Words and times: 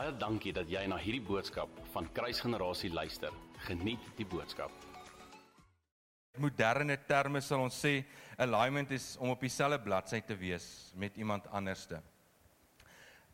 Baie 0.00 0.14
dankie 0.16 0.52
dat 0.56 0.64
jy 0.72 0.80
na 0.88 0.96
hierdie 0.96 1.20
boodskap 1.20 1.68
van 1.92 2.06
Kruisgenerasie 2.16 2.88
luister. 2.88 3.34
Geniet 3.66 4.00
die 4.16 4.24
boodskap. 4.24 4.72
Moderne 6.40 6.94
terme 7.04 7.42
sal 7.44 7.66
ons 7.66 7.76
sê 7.84 8.06
alignment 8.40 8.94
is 8.96 9.10
om 9.20 9.34
op 9.34 9.44
dieselfde 9.44 9.76
bladsy 9.84 10.22
te 10.24 10.38
wees 10.40 10.64
met 10.96 11.18
iemand 11.20 11.50
anderste. 11.52 12.00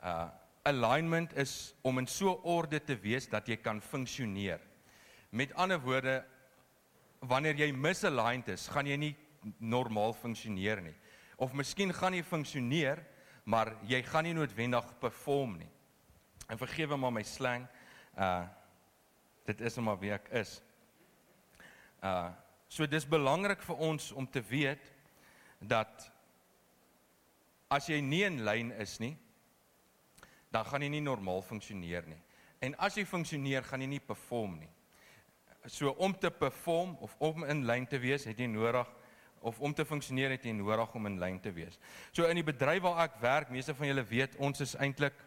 Uh 0.03 0.27
alignment 0.67 1.37
is 1.39 1.53
om 1.87 2.03
in 2.03 2.11
so 2.11 2.35
orde 2.43 2.81
te 2.83 2.99
wees 2.99 3.31
dat 3.31 3.47
jy 3.47 3.61
kan 3.63 3.79
funksioneer. 3.79 4.59
Met 5.31 5.55
ander 5.55 5.79
woorde 5.79 6.17
wanneer 7.21 7.63
jy 7.63 7.71
misaligned 7.71 8.51
is, 8.57 8.67
gaan 8.67 8.91
jy 8.91 8.99
nie 8.99 9.13
normaal 9.63 10.19
funksioneer 10.19 10.83
nie. 10.83 10.97
Of 11.39 11.55
miskien 11.55 11.95
gaan 11.95 12.19
jy 12.19 12.27
funksioneer, 12.27 13.07
maar 13.45 13.77
jy 13.87 14.03
gaan 14.11 14.27
nie 14.27 14.35
noodwendig 14.35 14.91
perform 14.99 15.61
nie. 15.63 15.71
En 16.47 16.59
vergewe 16.59 16.97
maar 16.97 17.13
my 17.13 17.23
slang. 17.23 17.67
Uh 18.19 18.45
dit 19.47 19.61
is 19.61 19.77
maar 19.79 19.99
wie 19.99 20.11
ek 20.11 20.29
is. 20.35 20.59
Uh 22.03 22.33
so 22.69 22.87
dis 22.87 23.07
belangrik 23.07 23.63
vir 23.63 23.77
ons 23.77 24.11
om 24.13 24.27
te 24.27 24.43
weet 24.43 24.83
dat 25.59 26.11
as 27.71 27.87
jy 27.87 28.01
nie 28.03 28.25
in 28.27 28.41
lyn 28.47 28.73
is 28.83 28.97
nie, 28.99 29.15
dan 30.51 30.67
gaan 30.67 30.83
jy 30.83 30.91
nie 30.97 31.05
normaal 31.05 31.43
funksioneer 31.47 32.07
nie. 32.11 32.19
En 32.65 32.75
as 32.83 32.97
jy 32.97 33.05
funksioneer, 33.07 33.65
gaan 33.67 33.85
jy 33.85 33.91
nie 33.97 34.03
perform 34.03 34.57
nie. 34.61 34.71
So 35.71 35.93
om 36.03 36.15
te 36.15 36.31
perform 36.31 36.97
of 37.03 37.17
om 37.23 37.45
in 37.45 37.65
lyn 37.67 37.87
te 37.91 37.99
wees, 38.03 38.27
het 38.27 38.39
jy 38.39 38.49
nodig 38.51 38.91
of 39.47 39.61
om 39.63 39.75
te 39.75 39.85
funksioneer 39.87 40.33
het 40.35 40.47
jy 40.47 40.55
nodig 40.57 40.95
om 40.97 41.07
in 41.07 41.19
lyn 41.23 41.39
te 41.43 41.53
wees. 41.55 41.77
So 42.11 42.27
in 42.27 42.39
die 42.39 42.47
bedryf 42.47 42.83
waar 42.83 43.05
ek 43.05 43.19
werk, 43.23 43.53
meeste 43.55 43.75
van 43.77 43.91
julle 43.91 44.07
weet, 44.09 44.39
ons 44.43 44.63
is 44.65 44.75
eintlik 44.83 45.19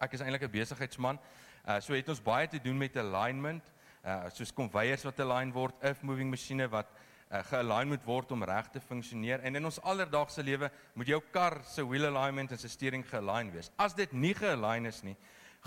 ek 0.00 0.12
is 0.12 0.20
eintlik 0.20 0.42
'n 0.42 0.50
besigheidsman. 0.50 1.18
Uh 1.64 1.80
so 1.80 1.94
het 1.94 2.08
ons 2.08 2.22
baie 2.22 2.48
te 2.48 2.58
doen 2.58 2.78
met 2.78 2.96
alignment, 2.96 3.72
uh 4.04 4.30
soos 4.30 4.52
konveiers 4.52 5.04
wat 5.04 5.20
align 5.20 5.52
word, 5.52 5.74
if 5.82 6.02
moving 6.02 6.30
masjiene 6.30 6.68
wat 6.68 6.88
uh, 7.32 7.40
ge-align 7.48 7.88
moet 7.88 8.04
word 8.04 8.32
om 8.32 8.44
reg 8.44 8.68
te 8.70 8.80
funksioneer. 8.80 9.40
En 9.40 9.56
in 9.56 9.64
ons 9.64 9.80
alledaagse 9.80 10.42
lewe 10.42 10.70
moet 10.94 11.06
jou 11.06 11.20
kar 11.32 11.60
se 11.64 11.84
wheel 11.86 12.06
alignment 12.06 12.52
en 12.52 12.60
sy 12.60 12.68
sturing 12.68 13.04
ge-align 13.08 13.52
wees. 13.54 13.70
As 13.76 13.94
dit 13.94 14.12
nie 14.12 14.34
ge-align 14.34 14.86
is 14.86 15.02
nie, 15.06 15.16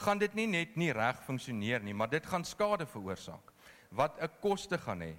gaan 0.05 0.19
dit 0.19 0.33
nie 0.35 0.47
net 0.47 0.75
nie 0.75 0.91
reg 0.93 1.21
funksioneer 1.25 1.83
nie, 1.83 1.93
maar 1.93 2.11
dit 2.11 2.25
gaan 2.25 2.45
skade 2.45 2.85
veroorsaak 2.85 3.53
wat 3.95 4.19
'n 4.21 4.29
koste 4.41 4.77
gaan 4.77 5.01
hê. 5.01 5.15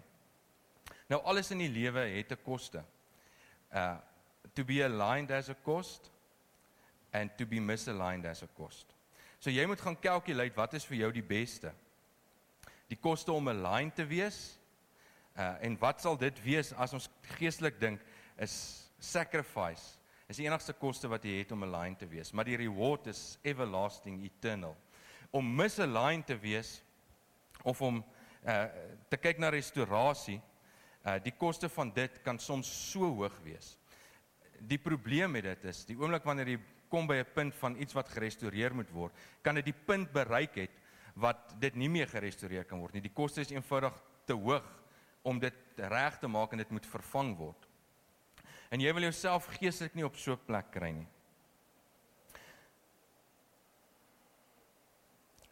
Nou 1.08 1.22
alles 1.24 1.50
in 1.50 1.58
die 1.58 1.68
lewe 1.68 2.00
het 2.00 2.32
'n 2.32 2.42
koste. 2.44 2.84
Uh 3.72 3.96
to 4.54 4.64
be 4.64 4.84
aligned 4.84 5.30
as 5.30 5.50
a 5.50 5.54
cost 5.64 6.10
and 7.12 7.30
to 7.38 7.46
be 7.46 7.60
misaligned 7.60 8.24
as 8.24 8.42
a 8.42 8.48
cost. 8.56 8.94
So 9.40 9.50
jy 9.50 9.66
moet 9.68 9.80
gaan 9.80 9.98
calculate 10.00 10.56
wat 10.56 10.74
is 10.74 10.86
vir 10.88 11.04
jou 11.04 11.10
die 11.12 11.24
beste. 11.24 11.72
Die 12.90 12.98
koste 12.98 13.32
om 13.32 13.48
aligned 13.48 13.96
te 13.98 14.06
wees. 14.08 14.56
Uh 15.36 15.54
en 15.68 15.76
wat 15.80 16.00
sal 16.00 16.16
dit 16.18 16.42
wees 16.44 16.72
as 16.72 16.94
ons 16.96 17.08
geestelik 17.36 17.80
dink 17.80 18.02
is 18.40 18.56
sacrifice. 18.98 19.96
Is 20.26 20.40
die 20.40 20.48
enigste 20.48 20.74
koste 20.74 21.08
wat 21.10 21.24
jy 21.24 21.38
het 21.42 21.52
om 21.54 21.62
aligned 21.62 22.00
te 22.02 22.08
wees, 22.10 22.32
maar 22.34 22.48
die 22.48 22.58
reward 22.58 23.06
is 23.12 23.36
everlasting 23.46 24.18
eternal. 24.26 24.74
Om 25.30 25.54
misaligned 25.58 26.26
te 26.26 26.38
wees 26.40 26.80
of 27.62 27.82
om 27.82 28.02
uh 28.46 28.64
te 29.10 29.18
kyk 29.18 29.38
na 29.42 29.50
restaurasie, 29.54 30.40
uh 31.04 31.18
die 31.22 31.34
koste 31.38 31.68
van 31.70 31.92
dit 31.94 32.22
kan 32.24 32.38
soms 32.42 32.70
so 32.90 33.10
hoog 33.20 33.36
wees. 33.44 33.76
Die 34.58 34.80
probleem 34.80 35.36
met 35.36 35.44
dit 35.44 35.68
is, 35.70 35.84
die 35.86 35.98
oomblik 35.98 36.24
wanneer 36.26 36.56
jy 36.56 36.58
kom 36.88 37.06
by 37.06 37.16
'n 37.20 37.32
punt 37.34 37.54
van 37.54 37.76
iets 37.76 37.92
wat 37.92 38.08
gerestoreer 38.08 38.74
moet 38.74 38.90
word, 38.90 39.12
kan 39.42 39.54
dit 39.54 39.64
die 39.64 39.80
punt 39.86 40.12
bereik 40.12 40.54
het 40.54 40.70
wat 41.14 41.54
dit 41.60 41.74
nie 41.74 41.88
meer 41.88 42.08
gerestoreer 42.08 42.64
kan 42.64 42.78
word 42.78 42.92
nie. 42.92 43.00
Die 43.00 43.14
koste 43.14 43.40
is 43.40 43.50
eenvoudig 43.50 43.94
te 44.26 44.34
hoog 44.34 44.66
om 45.22 45.38
dit 45.38 45.54
reg 45.76 46.18
te 46.18 46.28
maak 46.28 46.52
en 46.52 46.58
dit 46.58 46.70
moet 46.70 46.86
vervang 46.86 47.36
word. 47.36 47.68
En 48.70 48.80
jy 48.80 48.92
wil 48.92 49.02
jouself 49.02 49.46
geestelik 49.58 49.94
nie 49.94 50.04
op 50.04 50.16
so 50.16 50.32
'n 50.32 50.46
plek 50.46 50.70
kry 50.70 50.90
nie. 50.90 51.08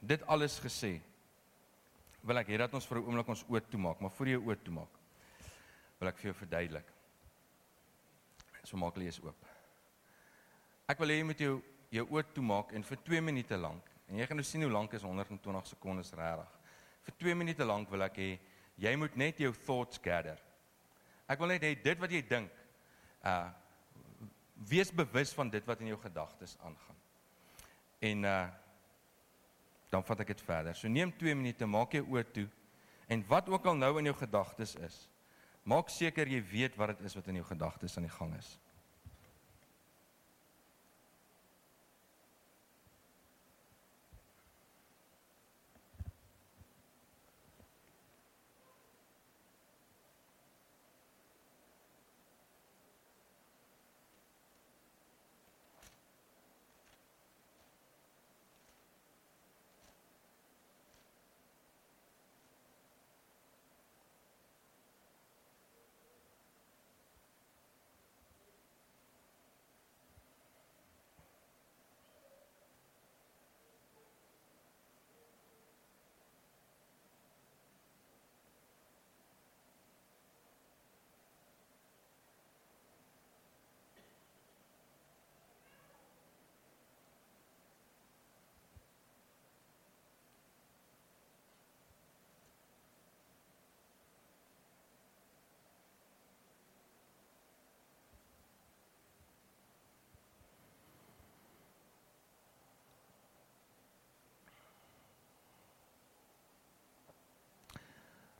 Dit 0.01 0.27
alles 0.27 0.61
gesê, 0.61 1.01
wil 2.23 2.37
ek 2.37 2.49
hê 2.49 2.59
dat 2.59 2.75
ons 2.75 2.87
vir 2.87 2.99
'n 2.99 3.05
oomblik 3.05 3.29
ons 3.29 3.45
oë 3.49 3.63
toemaak, 3.71 4.01
maar 4.01 4.11
voor 4.11 4.27
jy 4.27 4.37
oë 4.37 4.63
toemaak, 4.63 4.99
wil 5.99 6.09
ek 6.09 6.19
vir 6.19 6.33
jou 6.33 6.35
verduidelik. 6.35 6.87
So 8.65 8.77
maak 8.77 8.97
lees 8.97 9.21
oop. 9.21 9.54
Ek 10.91 11.01
wil 11.01 11.13
hê 11.13 11.21
jy 11.21 11.29
moet 11.31 11.41
jou 11.41 11.55
jou 11.95 12.05
oë 12.11 12.25
toemaak 12.35 12.73
en 12.75 12.83
vir 12.83 12.99
2 13.07 13.21
minute 13.23 13.57
lank. 13.57 13.91
En 14.11 14.19
jy 14.19 14.27
gaan 14.27 14.41
nou 14.41 14.47
sien 14.47 14.65
hoe 14.65 14.73
lank 14.73 14.97
is 14.97 15.05
120 15.07 15.69
sekondes 15.71 16.11
regtig. 16.19 16.57
Vir 17.07 17.17
2 17.23 17.37
minute 17.39 17.67
lank 17.67 17.91
wil 17.93 18.03
ek 18.07 18.19
hê 18.19 18.31
jy 18.83 18.95
moet 18.99 19.15
net 19.17 19.39
jou 19.41 19.53
thoughts 19.67 20.01
gather. 20.03 20.41
Ek 21.31 21.41
wil 21.41 21.55
net 21.55 21.63
hê 21.65 21.73
dit 21.79 22.01
wat 22.01 22.13
jy 22.13 22.23
dink, 22.29 22.51
uh 23.25 23.53
wees 24.71 24.93
bewus 24.95 25.33
van 25.35 25.51
dit 25.51 25.65
wat 25.67 25.81
in 25.83 25.91
jou 25.91 25.97
gedagtes 25.99 26.55
aangaan. 26.63 27.01
En 28.11 28.29
uh 28.33 28.45
dan 29.95 30.03
vat 30.03 30.25
ek 30.25 30.33
dit 30.33 30.43
verder. 30.43 30.75
So 30.75 30.91
neem 30.91 31.13
2 31.15 31.35
minute, 31.39 31.67
maak 31.71 31.95
jou 31.95 32.03
oë 32.17 32.25
toe 32.35 32.49
en 33.07 33.23
wat 33.29 33.49
ook 33.53 33.67
al 33.71 33.77
nou 33.79 33.93
in 34.01 34.09
jou 34.09 34.17
gedagtes 34.17 34.75
is, 34.83 34.95
maak 35.63 35.93
seker 35.93 36.27
jy 36.27 36.41
weet 36.51 36.77
wat 36.81 36.97
dit 36.97 37.05
is 37.07 37.15
wat 37.15 37.29
in 37.31 37.39
jou 37.39 37.47
gedagtes 37.47 37.97
aan 37.97 38.09
die 38.09 38.17
gang 38.17 38.33
is. 38.39 38.57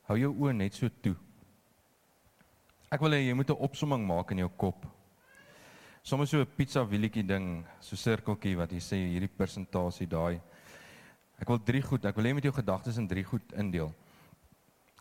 Hou 0.05 0.17
jou 0.21 0.33
oë 0.45 0.53
net 0.53 0.77
so 0.77 0.91
toe. 1.01 1.15
Ek 2.93 3.01
wil 3.01 3.17
hê 3.17 3.23
jy 3.25 3.35
moet 3.35 3.51
'n 3.51 3.65
opsomming 3.65 4.07
maak 4.07 4.31
in 4.33 4.39
jou 4.39 4.51
kop. 4.57 4.87
Sommige 6.03 6.29
so 6.29 6.41
'n 6.41 6.47
pizza 6.57 6.85
wielietjie 6.85 7.27
ding, 7.27 7.65
so 7.81 7.97
sirkeltjie 7.97 8.57
wat 8.57 8.71
jy 8.71 8.81
sê 8.81 8.97
hierdie 8.97 9.37
persentasie 9.39 10.07
daai. 10.07 10.41
Ek 11.41 11.49
wil 11.49 11.59
drie 11.59 11.83
goed, 11.83 12.05
ek 12.05 12.17
wil 12.17 12.25
hê 12.25 12.35
met 12.35 12.45
jou 12.45 12.53
gedagtes 12.53 12.99
in 12.99 13.09
drie 13.09 13.25
goed 13.25 13.53
indeel. 13.53 13.95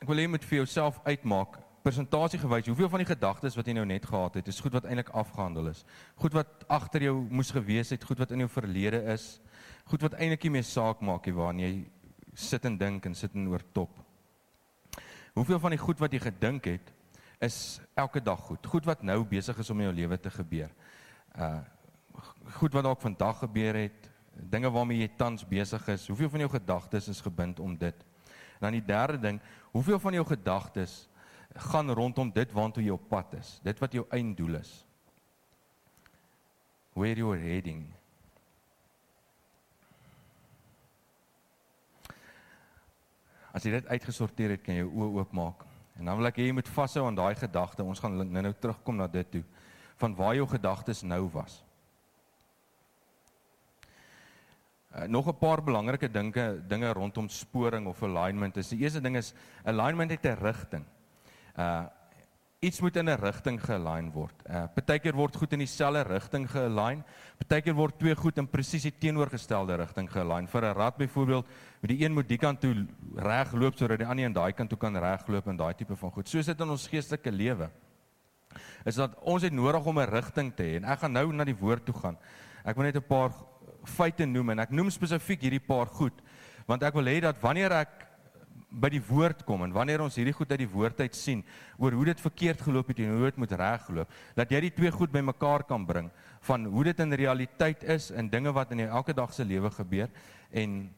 Ek 0.02 0.08
wil 0.08 0.18
hê 0.18 0.22
jy 0.22 0.30
moet 0.30 0.44
vir 0.44 0.58
jouself 0.58 1.00
uitmaak 1.06 1.60
persentasie 1.84 2.40
gewys 2.40 2.70
hoeveel 2.72 2.90
van 2.90 3.00
die 3.04 3.10
gedagtes 3.10 3.58
wat 3.60 3.68
jy 3.68 3.74
nou 3.74 3.86
net 3.86 4.06
gehad 4.08 4.36
het, 4.36 4.48
is 4.48 4.62
goed 4.64 4.74
wat 4.78 4.86
eintlik 4.86 5.10
afgehandel 5.10 5.68
is. 5.68 5.84
Goed 6.16 6.34
wat 6.34 6.64
agter 6.72 7.10
jou 7.10 7.18
moes 7.30 7.52
gewees 7.52 7.92
het, 7.92 8.04
goed 8.04 8.20
wat 8.24 8.32
in 8.32 8.46
jou 8.46 8.50
verlede 8.50 9.04
is, 9.12 9.42
goed 9.92 10.02
wat 10.02 10.16
eintlik 10.16 10.44
nie 10.44 10.54
meer 10.58 10.64
saak 10.68 11.02
maak 11.04 11.28
nie 11.28 11.36
waarna 11.36 11.68
jy 11.68 11.74
sit 12.34 12.66
en 12.66 12.78
dink 12.80 13.06
en 13.06 13.16
sit 13.16 13.36
en 13.36 13.50
oortop. 13.52 13.92
Hoeveel 15.34 15.60
van 15.60 15.74
die 15.74 15.82
goed 15.82 16.02
wat 16.02 16.14
jy 16.14 16.20
gedink 16.22 16.68
het 16.70 16.92
is 17.44 17.80
elke 17.98 18.22
dag 18.22 18.40
goed. 18.40 18.66
Goed 18.70 18.86
wat 18.86 19.02
nou 19.04 19.24
besig 19.28 19.58
is 19.58 19.70
om 19.74 19.80
in 19.82 19.90
jou 19.90 19.96
lewe 20.04 20.20
te 20.20 20.32
gebeur. 20.34 20.74
Uh 21.36 21.62
goed 22.60 22.76
wat 22.76 22.84
dalk 22.86 23.02
vandag 23.02 23.40
gebeur 23.42 23.74
het, 23.74 24.10
dinge 24.38 24.70
waarmee 24.70 25.00
jy 25.00 25.08
tans 25.18 25.42
besig 25.50 25.88
is. 25.90 26.06
Hoeveel 26.08 26.30
van 26.30 26.44
jou 26.44 26.50
gedagtes 26.54 27.08
is 27.10 27.22
gebind 27.26 27.60
om 27.60 27.74
dit? 27.78 28.06
En 28.60 28.68
dan 28.68 28.78
die 28.78 28.86
derde 28.86 29.18
ding, 29.20 29.40
hoeveel 29.72 30.00
van 30.00 30.14
jou 30.14 30.26
gedagtes 30.26 31.08
gaan 31.72 31.90
rondom 31.90 32.30
dit 32.34 32.52
waartoe 32.54 32.84
jy 32.84 32.94
op 32.94 33.10
pad 33.10 33.34
is? 33.40 33.60
Dit 33.66 33.82
wat 33.82 33.98
jou 33.98 34.06
einddoel 34.14 34.60
is. 34.60 34.86
Where 36.94 37.18
you 37.18 37.34
are 37.34 37.42
heading. 37.42 37.88
As 43.54 43.66
jy 43.66 43.76
dit 43.76 43.88
uitgesorteer 43.88 44.56
het, 44.56 44.64
kan 44.66 44.76
jy 44.76 44.82
jou 44.82 44.92
oë 44.92 45.20
oopmaak. 45.22 45.66
En 46.00 46.10
dan 46.10 46.18
wil 46.18 46.30
ek 46.32 46.40
hê 46.42 46.48
jy 46.48 46.56
moet 46.58 46.72
vashou 46.74 47.06
aan 47.06 47.18
daai 47.18 47.36
gedagte. 47.38 47.86
Ons 47.86 48.02
gaan 48.02 48.18
nou 48.18 48.42
nou 48.42 48.54
terugkom 48.58 48.98
na 48.98 49.08
dit 49.08 49.30
toe 49.38 49.44
van 50.02 50.16
waar 50.18 50.34
jou 50.36 50.48
gedagtes 50.50 51.04
nou 51.06 51.28
was. 51.32 51.62
Uh, 54.94 55.06
nog 55.08 55.28
'n 55.28 55.38
paar 55.38 55.64
belangrike 55.64 56.10
dinge 56.12 56.62
dinge 56.68 56.94
rondom 56.94 57.30
sporing 57.30 57.88
of 57.88 58.04
alignment. 58.04 58.58
Is 58.58 58.70
die 58.70 58.80
eerste 58.80 59.02
ding 59.02 59.18
is 59.18 59.34
alignment 59.64 60.12
het 60.12 60.26
'n 60.26 60.38
rigting. 60.42 60.86
Uh 61.58 61.86
iets 62.64 62.80
moet 62.82 62.96
in 62.96 63.10
'n 63.10 63.20
rigting 63.20 63.60
gealign 63.60 64.12
word. 64.12 64.44
Uh 64.48 64.66
partykeer 64.76 65.16
word 65.16 65.36
goed 65.36 65.54
in 65.54 65.60
dieselfde 65.60 66.02
rigting 66.08 66.50
gealign. 66.50 67.04
Partykeer 67.38 67.76
word 67.76 68.00
twee 68.00 68.16
goed 68.16 68.38
in 68.38 68.48
presies 68.48 68.84
die 68.84 68.94
teenoorgestelde 69.00 69.76
rigting 69.76 70.10
gealign. 70.12 70.48
Vir 70.48 70.62
'n 70.62 70.74
rad 70.74 70.98
byvoorbeeld, 70.98 71.46
moet 71.82 71.90
die 71.90 72.06
een 72.06 72.14
moet 72.14 72.28
die 72.28 72.38
kant 72.38 72.62
toe 72.62 72.88
reg 73.16 73.52
loop 73.54 73.76
sodat 73.76 74.00
die 74.00 74.08
ander 74.08 74.26
aan 74.26 74.34
daai 74.34 74.54
kant 74.54 74.70
toe 74.70 74.80
kan 74.80 74.96
regloop 74.96 75.48
en 75.48 75.58
daai 75.58 75.74
tipe 75.74 75.96
van 75.96 76.12
goed. 76.12 76.30
So 76.30 76.38
is 76.38 76.46
dit 76.46 76.60
in 76.60 76.70
ons 76.70 76.88
geestelike 76.88 77.32
lewe. 77.32 77.70
Is 78.86 78.96
dat 78.96 79.20
ons 79.20 79.44
het 79.44 79.54
nodig 79.54 79.86
om 79.86 80.00
'n 80.00 80.10
rigting 80.10 80.56
te 80.56 80.64
hê 80.64 80.76
en 80.76 80.86
ek 80.86 81.00
gaan 81.00 81.12
nou 81.12 81.34
na 81.34 81.44
die 81.44 81.60
woord 81.60 81.86
toe 81.86 81.96
gaan. 81.96 82.18
Ek 82.64 82.76
wil 82.76 82.86
net 82.86 82.96
'n 82.96 83.08
paar 83.08 83.32
feite 83.84 84.26
noem 84.26 84.50
en 84.50 84.60
ek 84.60 84.72
noem 84.72 84.90
spesifiek 84.90 85.42
hierdie 85.42 85.68
paar 85.68 85.86
goed 85.86 86.22
want 86.66 86.84
ek 86.84 86.94
wil 86.94 87.06
hê 87.06 87.20
dat 87.20 87.42
wanneer 87.42 87.72
ek 87.72 88.13
by 88.74 88.90
die 88.90 89.02
woord 89.06 89.44
kom 89.46 89.64
en 89.64 89.76
wanneer 89.76 90.02
ons 90.02 90.16
hierdie 90.18 90.34
goed 90.34 90.52
uit 90.52 90.64
die 90.64 90.72
woord 90.72 91.04
uit 91.06 91.16
sien 91.16 91.44
oor 91.78 91.94
hoe 91.94 92.06
dit 92.10 92.24
verkeerd 92.24 92.62
geloop 92.66 92.90
het 92.90 93.04
en 93.04 93.14
hoe 93.14 93.30
dit 93.30 93.38
moet 93.38 93.52
regloop, 93.60 94.18
dat 94.36 94.52
jy 94.52 94.64
die 94.68 94.74
twee 94.74 94.92
goed 94.92 95.14
bymekaar 95.14 95.64
kan 95.70 95.86
bring 95.86 96.10
van 96.48 96.66
hoe 96.66 96.84
dit 96.90 97.00
in 97.00 97.14
realiteit 97.14 97.84
is 97.84 98.10
en 98.12 98.30
dinge 98.30 98.52
wat 98.52 98.72
in 98.72 98.84
jou 98.84 98.90
elke 98.90 99.14
dag 99.14 99.34
se 99.34 99.46
lewe 99.46 99.72
gebeur 99.72 100.10
en 100.52 100.90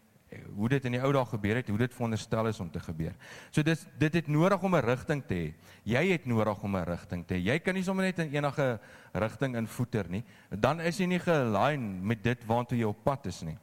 hoe 0.56 0.70
dit 0.70 0.86
in 0.88 0.96
die 0.98 1.02
ou 1.04 1.12
dae 1.14 1.26
gebeur 1.30 1.60
het, 1.60 1.70
hoe 1.70 1.80
dit 1.80 1.94
veronderstel 1.96 2.50
is 2.50 2.60
om 2.60 2.70
te 2.72 2.82
gebeur. 2.84 3.14
So 3.54 3.64
dis 3.64 3.86
dit 4.00 4.18
het 4.20 4.28
nodig 4.28 4.64
om 4.64 4.76
'n 4.76 4.86
rigting 4.86 5.24
te 5.24 5.34
hê. 5.34 5.54
Jy 5.84 6.12
het 6.12 6.26
nodig 6.26 6.64
om 6.64 6.76
'n 6.76 6.84
rigting 6.84 7.26
te 7.26 7.36
hê. 7.36 7.44
Jy 7.44 7.60
kan 7.60 7.74
nie 7.74 7.84
sommer 7.84 8.06
net 8.06 8.20
in 8.20 8.34
enige 8.34 8.80
rigting 9.14 9.56
invoeter 9.56 10.10
nie. 10.10 10.24
Dan 10.50 10.82
is 10.82 10.98
jy 10.98 11.06
nie 11.06 11.20
gealign 11.20 12.06
met 12.06 12.24
dit 12.24 12.46
waartoe 12.46 12.78
jy 12.78 12.86
op 12.86 13.04
pad 13.04 13.26
is 13.26 13.42
nie. 13.44 13.58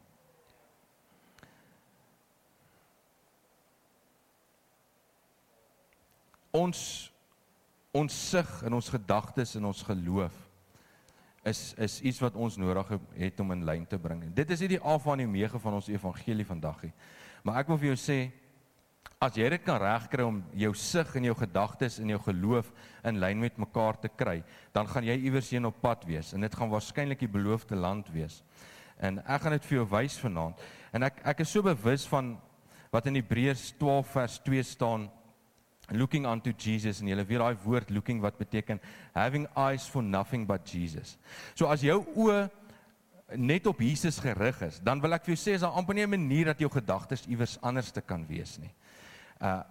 Ons 6.53 7.11
ons 7.93 8.15
sig 8.31 8.53
en 8.65 8.73
ons 8.73 8.89
gedagtes 8.89 9.57
en 9.59 9.69
ons 9.69 9.83
geloof 9.85 10.37
is 11.45 11.75
is 11.77 11.99
iets 12.01 12.21
wat 12.23 12.37
ons 12.39 12.57
nodig 12.57 12.93
het 13.19 13.41
om 13.43 13.51
in 13.53 13.65
lyn 13.67 13.87
te 13.87 13.99
bring. 13.99 14.23
Dit 14.35 14.51
is 14.55 14.63
nie 14.63 14.77
die 14.77 14.81
alfa 14.81 15.17
en 15.17 15.25
omega 15.27 15.59
van 15.59 15.75
ons 15.81 15.91
evangelie 15.91 16.47
vandag 16.47 16.87
nie. 16.87 16.93
Maar 17.43 17.63
ek 17.63 17.73
wil 17.73 17.81
vir 17.83 17.91
jou 17.91 17.99
sê 17.99 18.19
as 19.23 19.37
jy 19.39 19.49
dit 19.51 19.65
kan 19.67 19.81
regkry 19.83 20.25
om 20.27 20.39
jou 20.59 20.71
sig 20.79 21.17
en 21.19 21.27
jou 21.29 21.35
gedagtes 21.39 21.99
en 22.03 22.13
jou 22.15 22.21
geloof 22.29 22.71
in 23.07 23.19
lyn 23.23 23.43
met 23.43 23.59
mekaar 23.59 23.99
te 24.03 24.11
kry, 24.11 24.41
dan 24.75 24.87
gaan 24.91 25.07
jy 25.07 25.17
iewers 25.19 25.51
heen 25.55 25.67
op 25.67 25.81
pad 25.83 26.07
wees 26.07 26.33
en 26.35 26.47
dit 26.47 26.55
gaan 26.59 26.71
waarskynlik 26.71 27.23
die 27.23 27.31
beloofde 27.31 27.79
land 27.79 28.09
wees. 28.15 28.41
En 29.03 29.19
ek 29.27 29.43
gaan 29.43 29.57
dit 29.59 29.67
vir 29.67 29.81
jou 29.81 29.89
wys 29.97 30.19
vanaand. 30.23 30.63
En 30.95 31.09
ek 31.11 31.19
ek 31.35 31.43
is 31.43 31.51
so 31.51 31.67
bewus 31.67 32.07
van 32.07 32.37
wat 32.95 33.09
in 33.11 33.19
Hebreërs 33.19 33.73
12 33.81 34.15
vers 34.15 34.39
2 34.47 34.63
staan 34.69 35.11
looking 35.90 36.26
unto 36.26 36.52
Jesus 36.52 37.00
en 37.00 37.08
jy 37.11 37.17
weet 37.25 37.43
daai 37.43 37.56
woord 37.64 37.90
looking 37.90 38.20
wat 38.23 38.38
beteken 38.38 38.81
having 39.14 39.49
eyes 39.58 39.87
for 39.88 40.02
nothing 40.02 40.46
but 40.46 40.64
Jesus. 40.69 41.17
So 41.55 41.67
as 41.67 41.82
jou 41.82 42.02
oë 42.14 42.49
net 43.37 43.67
op 43.67 43.81
Jesus 43.81 44.20
gerig 44.20 44.61
is, 44.62 44.79
dan 44.84 45.00
wil 45.00 45.17
ek 45.17 45.25
vir 45.26 45.34
jou 45.34 45.40
sê 45.40 45.56
is 45.56 45.64
daar 45.64 45.76
amper 45.76 45.94
nie 45.94 46.05
'n 46.06 46.11
manier 46.11 46.46
dat 46.52 46.61
jou 46.61 46.70
gedagtes 46.70 47.26
iewers 47.26 47.58
anders 47.62 47.90
te 47.90 48.00
kan 48.00 48.26
wees 48.26 48.58
nie. 48.58 48.73
Uh 49.40 49.62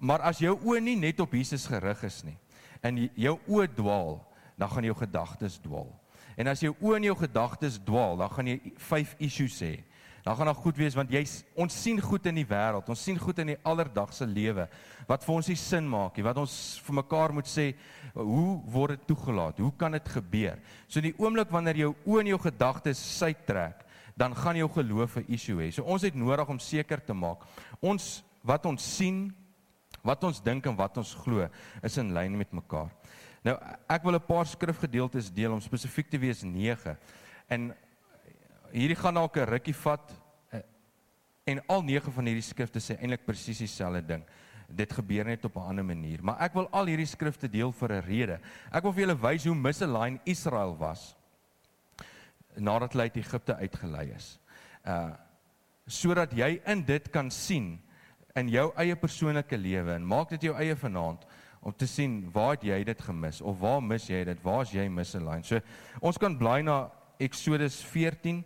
maar 0.00 0.20
as 0.20 0.38
jou 0.38 0.58
oë 0.58 0.82
nie 0.82 0.96
net 0.96 1.20
op 1.20 1.32
Jesus 1.32 1.66
gerig 1.66 2.02
is 2.02 2.24
nie 2.24 2.36
en 2.82 3.08
jou 3.14 3.38
oë 3.48 3.74
dwaal, 3.74 4.20
dan 4.58 4.68
gaan 4.68 4.84
jou 4.84 4.94
gedagtes 4.94 5.58
dwaal. 5.58 5.88
En 6.36 6.46
as 6.46 6.60
jou 6.60 6.74
oë 6.80 6.96
en 6.96 7.02
jou 7.02 7.16
gedagtes 7.16 7.78
dwaal, 7.78 8.16
dan 8.16 8.30
gaan 8.30 8.46
jy 8.46 8.60
vyf 8.76 9.14
issues 9.18 9.60
hê 9.62 9.84
dan 10.24 10.36
gaan 10.36 10.48
dit 10.48 10.56
goed 10.64 10.78
wees 10.80 10.96
want 10.96 11.10
jy 11.12 11.20
ons 11.60 11.74
sien 11.76 12.00
goed 12.00 12.26
in 12.30 12.40
die 12.40 12.46
wêreld, 12.48 12.88
ons 12.88 13.02
sien 13.04 13.18
goed 13.20 13.38
in 13.42 13.52
die 13.52 13.58
alledaagse 13.68 14.26
lewe 14.26 14.66
wat 15.08 15.24
vir 15.26 15.34
ons 15.34 15.50
nie 15.52 15.58
sin 15.60 15.88
maak 15.88 16.16
nie, 16.16 16.24
wat 16.24 16.40
ons 16.40 16.54
vir 16.86 16.96
mekaar 17.02 17.34
moet 17.36 17.50
sê, 17.50 17.66
hoe 18.16 18.54
word 18.72 18.96
dit 18.96 19.08
toegelaat? 19.10 19.60
Hoe 19.60 19.72
kan 19.76 19.92
dit 19.92 20.12
gebeur? 20.14 20.60
So 20.88 21.02
in 21.02 21.10
die 21.10 21.18
oomblik 21.20 21.52
wanneer 21.52 21.82
jou 21.82 21.92
oë 22.06 22.22
en 22.22 22.32
jou 22.32 22.40
gedagtes 22.46 23.02
sy 23.18 23.34
trek, 23.44 23.84
dan 24.16 24.32
gaan 24.38 24.56
jou 24.56 24.68
geloof 24.70 25.18
'n 25.18 25.26
issue 25.28 25.60
hê. 25.60 25.70
So 25.70 25.82
ons 25.82 26.02
het 26.02 26.14
nodig 26.14 26.48
om 26.48 26.58
seker 26.58 27.04
te 27.04 27.12
maak 27.12 27.44
ons 27.80 28.24
wat 28.42 28.64
ons 28.66 28.96
sien, 28.96 29.34
wat 30.02 30.24
ons 30.24 30.40
dink 30.40 30.66
en 30.66 30.76
wat 30.76 30.96
ons 30.98 31.14
glo 31.14 31.48
is 31.82 31.98
in 31.98 32.14
lyn 32.14 32.36
met 32.36 32.52
mekaar. 32.52 32.90
Nou 33.44 33.58
ek 33.88 34.02
wil 34.02 34.14
'n 34.14 34.26
paar 34.26 34.46
skrifgedeeltes 34.46 35.30
deel 35.30 35.52
om 35.52 35.60
spesifiek 35.60 36.08
te 36.08 36.18
wees 36.18 36.42
9. 36.42 36.96
En 37.48 37.74
hierdie 38.74 38.98
gaan 38.98 39.14
dalk 39.14 39.36
'n 39.38 39.46
rukkie 39.46 39.76
vat 39.84 40.12
eh, 40.50 40.60
en 41.46 41.62
al 41.68 41.82
9 41.82 42.12
van 42.12 42.26
hierdie 42.26 42.42
skrifte 42.42 42.80
sê 42.80 42.98
eintlik 42.98 43.26
presies 43.26 43.58
dieselfde 43.58 44.02
ding. 44.02 44.24
Dit 44.68 44.92
gebeur 44.92 45.24
net 45.24 45.44
op 45.44 45.56
'n 45.56 45.68
ander 45.68 45.84
manier, 45.84 46.22
maar 46.22 46.40
ek 46.40 46.54
wil 46.54 46.68
al 46.72 46.86
hierdie 46.86 47.06
skrifte 47.06 47.48
deel 47.48 47.72
vir 47.72 47.92
'n 47.92 48.02
rede. 48.02 48.40
Ek 48.72 48.82
wil 48.82 48.92
vir 48.92 49.06
julle 49.06 49.20
wys 49.20 49.44
hoe 49.44 49.54
misaligned 49.54 50.20
Israel 50.24 50.76
was 50.76 51.14
nadat 52.56 52.92
hulle 52.92 53.02
uit 53.02 53.16
Egipte 53.16 53.56
uitgelei 53.56 54.10
is. 54.14 54.38
Uh 54.86 55.12
sodat 55.86 56.32
jy 56.32 56.62
in 56.64 56.82
dit 56.82 57.10
kan 57.10 57.30
sien 57.30 57.78
in 58.34 58.48
jou 58.48 58.72
eie 58.80 58.96
persoonlike 58.96 59.56
lewe 59.56 59.92
en 59.92 60.06
maak 60.06 60.30
dit 60.30 60.42
jou 60.42 60.54
eie 60.56 60.76
vanaand 60.76 61.26
om 61.60 61.72
te 61.72 61.86
sien 61.86 62.30
waar 62.32 62.54
het 62.54 62.64
jy 62.64 62.84
dit 62.84 63.02
gemis 63.02 63.40
of 63.40 63.58
waar 63.60 63.82
mis 63.82 64.08
jy 64.08 64.24
dit? 64.24 64.42
Waar's 64.42 64.72
jy 64.72 64.88
misaligned? 64.88 65.44
So 65.44 65.60
ons 66.00 66.16
kan 66.18 66.38
bly 66.38 66.62
na 66.62 66.90
Exodus 67.20 67.82
14 67.84 68.44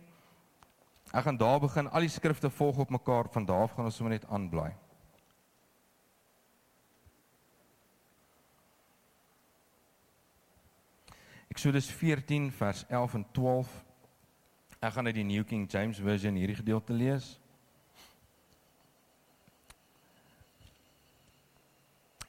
Ek 1.11 1.23
gaan 1.23 1.37
daar 1.37 1.59
begin. 1.59 1.89
Al 1.89 2.05
die 2.05 2.09
skrifte 2.09 2.49
volg 2.49 2.77
op 2.77 2.89
mekaar. 2.89 3.29
Van 3.31 3.45
daar 3.45 3.61
af 3.61 3.71
gaan 3.73 3.85
ons 3.85 3.95
sommer 3.95 4.13
net 4.13 4.27
aanblaai. 4.29 4.73
Eksodus 11.49 11.89
14 11.91 12.51
vers 12.51 12.85
11 12.87 13.13
en 13.13 13.25
12. 13.31 13.69
Ek 14.79 14.93
gaan 14.93 15.05
uit 15.05 15.15
die 15.15 15.23
New 15.23 15.43
King 15.43 15.65
James 15.71 15.97
Version 15.97 16.37
hierdie 16.37 16.55
gedeelte 16.55 16.93
lees. 16.93 17.39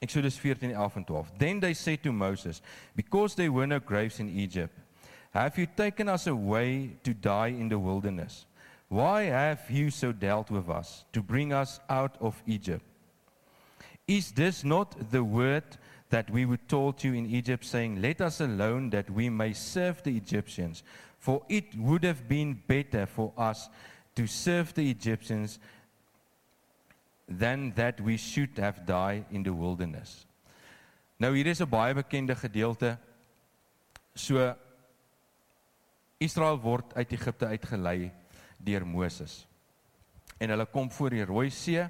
Exodus 0.01 0.39
14 0.39 0.73
11 0.73 0.95
en 0.95 1.03
12. 1.03 1.31
Then 1.37 1.59
they 1.59 1.73
said 1.73 2.01
to 2.03 2.11
Moses, 2.11 2.61
because 2.95 3.35
there 3.35 3.51
were 3.51 3.67
no 3.67 3.79
graves 3.79 4.19
in 4.19 4.27
Egypt, 4.27 4.73
have 5.29 5.61
you 5.61 5.67
taken 5.75 6.09
us 6.09 6.27
away 6.27 6.97
to 7.03 7.13
die 7.13 7.53
in 7.53 7.69
the 7.69 7.79
wilderness? 7.79 8.47
Why 8.91 9.23
have 9.23 9.71
you 9.71 9.89
so 9.89 10.11
dealt 10.11 10.51
with 10.51 10.69
us 10.69 11.05
to 11.13 11.21
bring 11.21 11.53
us 11.53 11.79
out 11.87 12.17
of 12.19 12.43
Egypt? 12.45 12.83
Is 14.05 14.33
this 14.33 14.65
not 14.65 15.09
the 15.11 15.23
word 15.23 15.63
that 16.09 16.29
we 16.29 16.45
were 16.45 16.59
told 16.67 16.97
to 16.97 17.13
in 17.13 17.25
Egypt, 17.25 17.63
saying, 17.63 18.01
Let 18.01 18.19
us 18.19 18.41
alone 18.41 18.89
that 18.89 19.09
we 19.09 19.29
may 19.29 19.53
serve 19.53 20.03
the 20.03 20.17
Egyptians? 20.17 20.83
For 21.19 21.41
it 21.47 21.73
would 21.77 22.03
have 22.03 22.27
been 22.27 22.61
better 22.67 23.05
for 23.05 23.31
us 23.37 23.69
to 24.17 24.27
serve 24.27 24.73
the 24.73 24.91
Egyptians 24.91 25.57
than 27.29 27.71
that 27.75 28.01
we 28.01 28.17
should 28.17 28.57
have 28.57 28.85
died 28.85 29.23
in 29.31 29.43
the 29.43 29.53
wilderness. 29.53 30.25
Nou 31.17 31.33
hier 31.33 31.47
is 31.47 31.61
'n 31.61 31.69
baie 31.69 31.93
bekende 31.93 32.35
gedeelte. 32.35 32.97
So 34.15 34.53
Israel 36.17 36.59
word 36.59 36.93
uit 36.93 37.11
Egipte 37.11 37.45
uitgelei 37.45 38.11
deur 38.63 38.85
Moses. 38.85 39.47
En 40.39 40.49
hulle 40.49 40.65
kom 40.65 40.89
voor 40.91 41.09
die 41.09 41.25
Rooi 41.25 41.49
See 41.49 41.83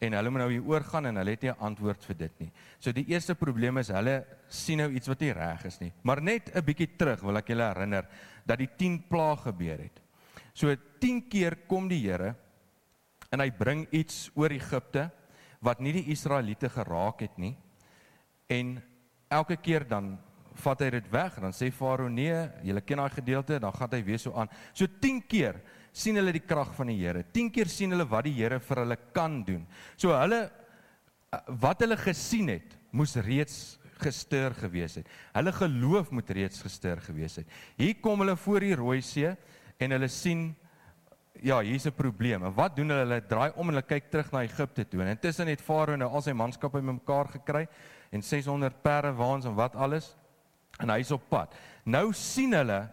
en 0.00 0.16
hulle 0.16 0.30
moet 0.32 0.42
nou 0.42 0.50
hier 0.50 0.68
oorgaan 0.68 1.10
en 1.10 1.20
hulle 1.20 1.34
het 1.34 1.42
nie 1.42 1.50
'n 1.50 1.60
antwoord 1.60 2.04
vir 2.04 2.16
dit 2.16 2.40
nie. 2.40 2.52
So 2.78 2.92
die 2.92 3.06
eerste 3.08 3.34
probleem 3.34 3.78
is 3.78 3.88
hulle 3.88 4.26
sien 4.48 4.78
nou 4.78 4.90
iets 4.90 5.08
wat 5.08 5.20
nie 5.20 5.32
reg 5.32 5.64
is 5.64 5.80
nie. 5.80 5.92
Maar 6.02 6.22
net 6.22 6.50
'n 6.54 6.64
bietjie 6.64 6.96
terug 6.96 7.20
wil 7.20 7.36
ek 7.36 7.48
julle 7.48 7.74
herinner 7.74 8.06
dat 8.46 8.58
die 8.58 8.70
10 8.76 9.08
plaag 9.08 9.42
gebeur 9.42 9.78
het. 9.78 10.00
So 10.54 10.74
10 10.98 11.28
keer 11.28 11.56
kom 11.66 11.88
die 11.88 12.00
Here 12.00 12.34
en 13.30 13.40
hy 13.40 13.50
bring 13.50 13.86
iets 13.90 14.30
oor 14.34 14.50
Egipte 14.50 15.10
wat 15.60 15.80
nie 15.80 15.92
die 15.92 16.10
Israeliete 16.10 16.68
geraak 16.68 17.20
het 17.20 17.38
nie. 17.38 17.56
En 18.48 18.82
elke 19.28 19.56
keer 19.56 19.86
dan 19.88 20.18
vat 20.60 20.80
hy 20.80 20.90
dit 20.90 21.10
weg 21.12 21.36
dan 21.40 21.52
sê 21.52 21.70
Farao 21.72 22.08
nee, 22.08 22.34
julle 22.66 22.80
ken 22.80 22.96
daai 22.96 23.10
gedeelte, 23.10 23.60
dan 23.62 23.72
gaan 23.72 23.92
hy 23.92 24.02
weer 24.04 24.18
so 24.18 24.34
aan. 24.34 24.50
So 24.72 24.86
10 24.86 25.22
keer 25.28 25.60
sien 25.92 26.18
hulle 26.20 26.32
die 26.32 26.44
krag 26.44 26.72
van 26.76 26.90
die 26.92 26.98
Here. 27.00 27.22
10 27.22 27.50
keer 27.54 27.70
sien 27.70 27.90
hulle 27.94 28.06
wat 28.08 28.24
die 28.28 28.34
Here 28.36 28.60
vir 28.60 28.84
hulle 28.84 28.98
kan 29.14 29.42
doen. 29.46 29.66
So 29.96 30.14
hulle 30.14 30.48
wat 31.62 31.82
hulle 31.84 31.96
gesien 32.00 32.48
het, 32.50 32.74
moes 32.90 33.14
reeds 33.22 33.78
gestuur 34.00 34.54
gewees 34.56 34.96
het. 35.00 35.10
Hulle 35.34 35.52
geloof 35.54 36.10
moet 36.10 36.30
reeds 36.34 36.62
gestuur 36.64 37.02
gewees 37.04 37.36
het. 37.42 37.46
Hier 37.78 37.98
kom 38.02 38.22
hulle 38.24 38.36
voor 38.36 38.64
die 38.64 38.74
Rooi 38.78 39.00
See 39.04 39.30
en 39.80 39.94
hulle 39.96 40.08
sien 40.10 40.50
ja, 41.42 41.60
hier's 41.60 41.86
'n 41.86 41.92
probleem. 41.92 42.44
En 42.44 42.54
wat 42.54 42.76
doen 42.76 42.88
hulle? 42.88 43.00
Hulle 43.00 43.26
draai 43.26 43.52
om 43.54 43.68
en 43.68 43.74
hulle 43.74 43.86
kyk 43.86 44.10
terug 44.10 44.32
na 44.32 44.42
Egipte 44.42 44.88
toe. 44.88 45.02
En 45.02 45.08
intussen 45.08 45.46
het 45.46 45.60
Farao 45.60 45.96
nou 45.96 46.10
al 46.10 46.22
sy 46.22 46.32
manskappe 46.32 46.80
bymekaar 46.80 47.28
gekry 47.28 47.68
en 48.10 48.22
600 48.22 48.82
perde 48.82 49.12
waans 49.12 49.44
en 49.44 49.54
wat 49.54 49.76
alles 49.76 50.16
en 50.78 50.90
hy's 50.90 51.10
op 51.10 51.22
pad. 51.28 51.54
Nou 51.84 52.12
sien 52.12 52.52
hulle 52.52 52.88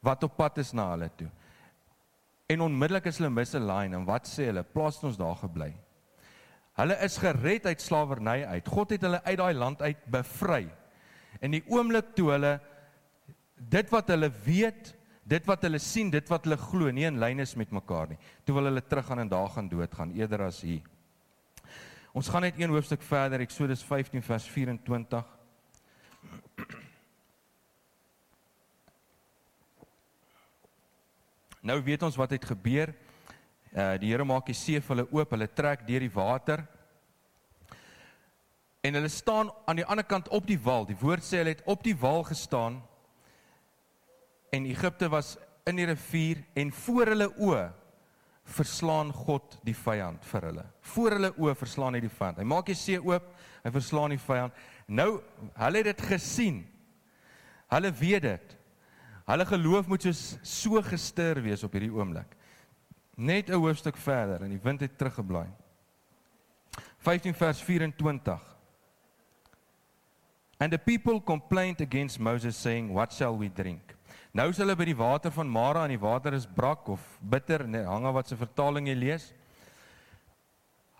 wat 0.00 0.22
op 0.22 0.36
pad 0.36 0.58
is 0.58 0.72
na 0.72 0.90
hulle 0.90 1.10
toe. 1.16 1.28
En 2.46 2.62
onmiddellik 2.62 3.08
is 3.10 3.18
hulle 3.18 3.32
misaligned 3.34 3.98
en 3.98 4.06
wat 4.06 4.28
sê 4.30 4.50
hulle? 4.50 4.62
Plaas 4.62 5.00
ons 5.02 5.18
daar 5.18 5.34
gebly. 5.40 5.72
Hulle 6.78 6.96
is 7.02 7.16
gered 7.18 7.66
uit 7.66 7.82
slawerny 7.82 8.42
uit. 8.44 8.68
God 8.68 8.92
het 8.94 9.06
hulle 9.06 9.22
uit 9.24 9.38
daai 9.40 9.54
land 9.56 9.82
uit 9.82 10.04
bevry. 10.12 10.66
In 11.42 11.56
die 11.56 11.64
oomblik 11.72 12.12
toe 12.14 12.30
hulle 12.34 12.52
dit 13.56 13.90
wat 13.90 14.12
hulle 14.12 14.30
weet 14.44 14.92
dit 15.26 15.48
wat 15.48 15.64
hulle 15.66 15.80
sien, 15.82 16.12
dit 16.12 16.28
wat 16.30 16.44
hulle 16.46 16.58
glo, 16.60 16.92
nie 16.94 17.08
in 17.08 17.18
lyn 17.18 17.42
is 17.42 17.56
met 17.58 17.72
mekaar 17.74 18.12
nie. 18.12 18.18
Toe 18.46 18.54
wil 18.60 18.68
hulle 18.70 18.84
teruggaan 18.84 19.24
en 19.24 19.32
daar 19.32 19.48
gaan 19.56 19.70
doodgaan 19.72 20.12
eerder 20.14 20.44
as 20.46 20.60
hier. 20.62 20.84
Ons 22.14 22.30
gaan 22.30 22.46
net 22.46 22.60
een 22.60 22.70
hoofstuk 22.70 23.02
verder, 23.02 23.42
Eksodus 23.42 23.82
15 23.84 24.22
vers 24.22 24.46
24. 24.54 25.24
Nou 31.66 31.80
weet 31.82 32.04
ons 32.06 32.16
wat 32.18 32.30
het 32.30 32.44
gebeur. 32.46 32.92
Uh 33.74 33.94
die 33.98 34.12
Here 34.12 34.24
maak 34.24 34.46
die 34.46 34.54
see 34.54 34.78
vir 34.78 34.94
hulle 34.94 35.06
oop, 35.10 35.32
hulle 35.34 35.48
trek 35.50 35.82
deur 35.88 36.04
die 36.04 36.12
water. 36.14 36.62
En 38.86 38.94
hulle 38.94 39.10
staan 39.10 39.50
aan 39.66 39.80
die 39.80 39.86
ander 39.86 40.06
kant 40.06 40.30
op 40.30 40.46
die 40.46 40.60
wal. 40.62 40.86
Die 40.86 40.98
woord 41.00 41.26
sê 41.26 41.40
hulle 41.40 41.56
het 41.56 41.64
op 41.66 41.82
die 41.82 41.96
wal 41.98 42.22
gestaan 42.28 42.78
en 44.54 44.68
Egipte 44.70 45.08
was 45.10 45.34
in 45.66 45.80
die 45.80 45.88
rivier 45.90 46.44
en 46.54 46.70
voor 46.72 47.10
hulle 47.10 47.26
oë 47.34 47.64
verslaan 48.56 49.10
God 49.10 49.58
die 49.66 49.74
vyand 49.74 50.22
vir 50.30 50.46
hulle. 50.46 50.64
Voor 50.94 51.16
hulle 51.18 51.32
oë 51.34 51.56
verslaan 51.58 51.98
hy 51.98 52.04
die 52.04 52.12
vyand. 52.20 52.38
Hy 52.38 52.46
maak 52.46 52.70
die 52.70 52.78
see 52.78 53.00
oop, 53.02 53.26
hy 53.64 53.74
verslaan 53.74 54.14
die 54.14 54.22
vyand. 54.22 54.54
Nou, 54.86 55.16
hulle 55.58 55.82
het 55.82 55.90
dit 55.90 56.06
gesien. 56.14 56.62
Hulle 57.74 57.90
weet 57.98 58.28
dit. 58.28 58.55
Hulle 59.26 59.46
geloof 59.46 59.88
moet 59.90 60.04
soos 60.06 60.36
so 60.46 60.80
gestuur 60.86 61.40
wees 61.42 61.64
op 61.66 61.72
hierdie 61.74 61.90
oomblik. 61.90 62.36
Net 63.16 63.48
'n 63.50 63.58
hoofstuk 63.58 63.96
verder 63.96 64.42
en 64.42 64.50
die 64.50 64.62
wind 64.62 64.80
het 64.80 64.98
teruggeblaai. 64.98 65.48
15 66.98 67.34
vers 67.34 67.62
24. 67.62 68.40
And 70.58 70.72
the 70.72 70.78
people 70.78 71.20
complained 71.20 71.80
against 71.80 72.18
Moses 72.18 72.60
saying, 72.60 72.92
"What 72.92 73.12
shall 73.12 73.38
we 73.38 73.52
drink?" 73.52 73.96
Nou 74.32 74.48
is 74.48 74.56
hulle 74.56 74.76
by 74.76 74.84
die 74.84 74.96
water 74.96 75.32
van 75.32 75.48
Mara 75.48 75.84
en 75.84 75.94
die 75.94 76.00
water 76.00 76.32
is 76.32 76.46
brak 76.46 76.88
of 76.88 77.00
bitter, 77.20 77.66
net 77.68 77.84
hang 77.84 78.04
af 78.04 78.14
wat 78.14 78.28
se 78.28 78.36
vertaling 78.36 78.86
jy 78.86 78.94
lees. 78.94 79.32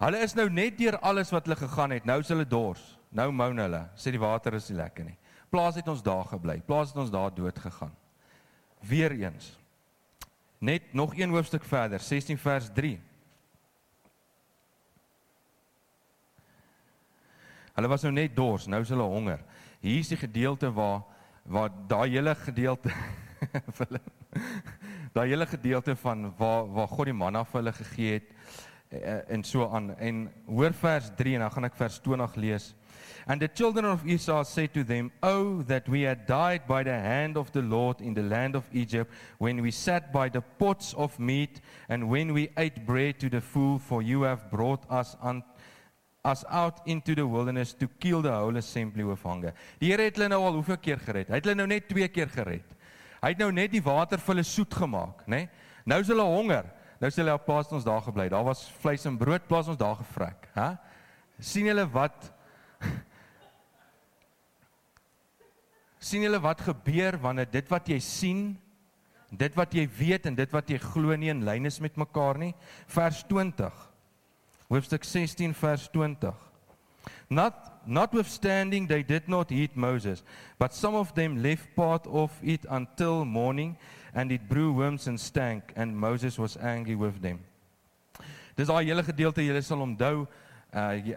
Hulle 0.00 0.18
is 0.25 0.35
nou 0.35 0.49
net 0.50 0.78
deur 0.78 0.99
alles 0.99 1.30
wat 1.30 1.45
hulle 1.45 1.56
gegaan 1.56 1.90
het. 1.90 2.04
Nou 2.04 2.21
is 2.21 2.28
hulle 2.28 2.45
dors. 2.49 2.99
Nou 3.11 3.30
moan 3.33 3.59
hulle, 3.59 3.88
sê 3.97 4.11
die 4.11 4.21
water 4.21 4.54
is 4.54 4.71
nie 4.71 4.78
lekker 4.78 5.04
nie. 5.04 5.18
Plaas 5.50 5.75
het 5.75 5.88
ons 5.88 6.02
daar 6.02 6.25
gebly. 6.25 6.61
Plaas 6.66 6.88
het 6.88 6.97
ons 6.97 7.11
daar 7.11 7.35
dood 7.35 7.59
gegaan. 7.59 7.92
Weereens. 8.88 9.58
Net 10.58 10.92
nog 10.92 11.16
een 11.16 11.30
hoofstuk 11.30 11.64
verder, 11.64 12.00
16 12.00 12.38
vers 12.38 12.70
3. 12.74 13.00
Hulle 17.76 17.88
was 17.88 18.02
nou 18.02 18.12
net 18.12 18.36
dors, 18.36 18.66
nou 18.66 18.80
is 18.80 18.88
hulle 18.88 19.04
honger. 19.04 19.42
Hier 19.80 19.98
is 19.98 20.08
die 20.08 20.20
gedeelte 20.20 20.72
waar 20.72 21.02
waar 21.46 21.70
daai 21.86 22.10
hele 22.10 22.34
gedeelte 22.34 22.90
daai 25.14 25.28
hele 25.28 25.46
gedeelte 25.46 25.96
van 25.96 26.32
waar 26.36 26.66
waar 26.72 26.88
God 26.88 27.06
die 27.06 27.14
manna 27.14 27.44
vir 27.46 27.60
hulle 27.60 27.72
gegee 27.76 28.16
het 28.16 28.32
eh, 28.90 29.20
en 29.36 29.44
so 29.46 29.68
aan 29.70 29.92
en 29.96 30.24
hoor 30.46 30.74
vers 30.74 31.12
3 31.16 31.34
en 31.34 31.44
dan 31.46 31.54
gaan 31.54 31.68
ek 31.70 31.78
vers 31.78 32.00
20 32.02 32.34
lees 32.42 32.66
And 33.26 33.40
the 33.40 33.48
children 33.48 33.84
of 33.84 34.06
Esau 34.06 34.44
said 34.44 34.72
to 34.75 34.84
them, 34.84 35.10
Oh, 35.22 35.62
that 35.62 35.88
we 35.88 36.02
had 36.02 36.26
died 36.26 36.66
by 36.66 36.82
the 36.82 36.92
hand 36.92 37.36
of 37.36 37.50
the 37.52 37.62
Lord 37.62 38.00
in 38.00 38.14
the 38.14 38.22
land 38.22 38.54
of 38.54 38.64
Egypt, 38.72 39.12
when 39.38 39.60
we 39.62 39.70
sat 39.70 40.12
by 40.12 40.28
the 40.28 40.40
pots 40.40 40.94
of 40.94 41.18
meat, 41.18 41.60
and 41.88 42.08
when 42.08 42.32
we 42.32 42.50
ate 42.56 42.86
bread 42.86 43.18
to 43.20 43.28
the 43.28 43.40
full, 43.40 43.78
for 43.78 44.02
you 44.02 44.22
have 44.22 44.50
brought 44.50 44.84
us 44.90 45.16
un- 45.22 45.42
us 46.25 46.44
out 46.48 46.80
into 46.86 47.14
the 47.14 47.26
wilderness 47.26 47.72
to 47.75 47.86
kill 48.00 48.20
the 48.20 48.32
whole 48.32 48.56
assembly 48.56 49.04
with 49.04 49.22
hunger. 49.22 49.52
Die 49.78 49.92
Here 49.92 50.08
het 50.08 50.16
hulle 50.18 50.28
nou 50.28 50.42
al 50.42 50.58
hoeveel 50.58 50.80
keer 50.82 50.98
gered? 50.98 51.28
Hy 51.30 51.38
het 51.38 51.46
hulle 51.46 51.60
nou 51.60 51.68
net 51.70 51.86
twee 51.88 52.08
keer 52.08 52.28
gered. 52.32 52.75
Hy 53.22 53.30
het 53.30 53.38
nou 53.38 53.52
net 53.54 53.70
die 53.70 53.82
water 53.82 54.18
vir 54.18 54.34
hulle 54.34 54.44
soet 54.46 54.75
gemaak, 54.75 55.22
né? 55.26 55.46
Nee? 55.46 55.48
Nou 55.86 56.00
is 56.02 56.10
hulle 56.10 56.26
honger. 56.26 56.66
Nou 56.98 57.10
sê 57.12 57.22
hulle 57.22 57.36
op 57.36 57.44
plaas 57.46 57.70
ons 57.70 57.86
daar 57.86 58.02
gebly. 58.02 58.26
Daar 58.32 58.44
was 58.46 58.64
vleis 58.82 59.06
en 59.06 59.18
brood, 59.20 59.46
plaas 59.46 59.70
ons 59.70 59.78
daar 59.78 59.98
gevrek, 60.00 60.48
hè? 60.56 60.72
sien 61.38 61.68
julle 61.68 61.84
wat 61.92 62.30
sien 66.06 66.25
julle 66.26 66.40
wat 66.42 66.62
gebeur 66.64 67.18
wanneer 67.22 67.50
dit 67.50 67.70
wat 67.72 67.90
jy 67.90 67.98
sien 68.04 68.42
dit 69.30 69.58
wat 69.58 69.75
jy 69.75 69.86
weet 69.98 70.28
en 70.30 70.36
dit 70.38 70.52
wat 70.54 70.70
jy 70.70 70.78
glo 70.82 71.16
nie 71.18 71.32
in 71.32 71.44
lyn 71.46 71.66
is 71.66 71.80
met 71.82 71.98
mekaar 71.98 72.38
nie 72.38 72.52
vers 72.94 73.22
20 73.30 73.84
hoofstuk 74.70 75.06
16 75.06 75.56
vers 75.58 75.88
20 75.94 76.44
not 77.30 77.76
Notwithstanding, 77.86 78.88
they 78.88 79.04
did 79.04 79.28
not 79.28 79.48
heed 79.48 79.76
Moses, 79.76 80.25
but 80.58 80.75
some 80.75 80.96
of 80.96 81.14
them 81.14 81.40
left 81.40 81.75
part 81.76 82.04
of 82.08 82.32
it 82.42 82.66
until 82.68 83.25
morning, 83.25 83.76
and 84.12 84.32
it 84.32 84.48
brew 84.48 84.72
worms 84.72 85.06
and 85.06 85.20
stank, 85.20 85.72
and 85.76 85.96
Moses 85.96 86.36
was 86.36 86.56
angry 86.56 86.96
with 86.96 87.22
them. 87.22 87.38
Dis 88.56 88.66
daai 88.66 88.88
hele 88.88 89.04
gedeelte 89.06 89.44
jy 89.44 89.60
sal 89.62 89.84
onthou, 89.86 90.26
uh 90.75 91.14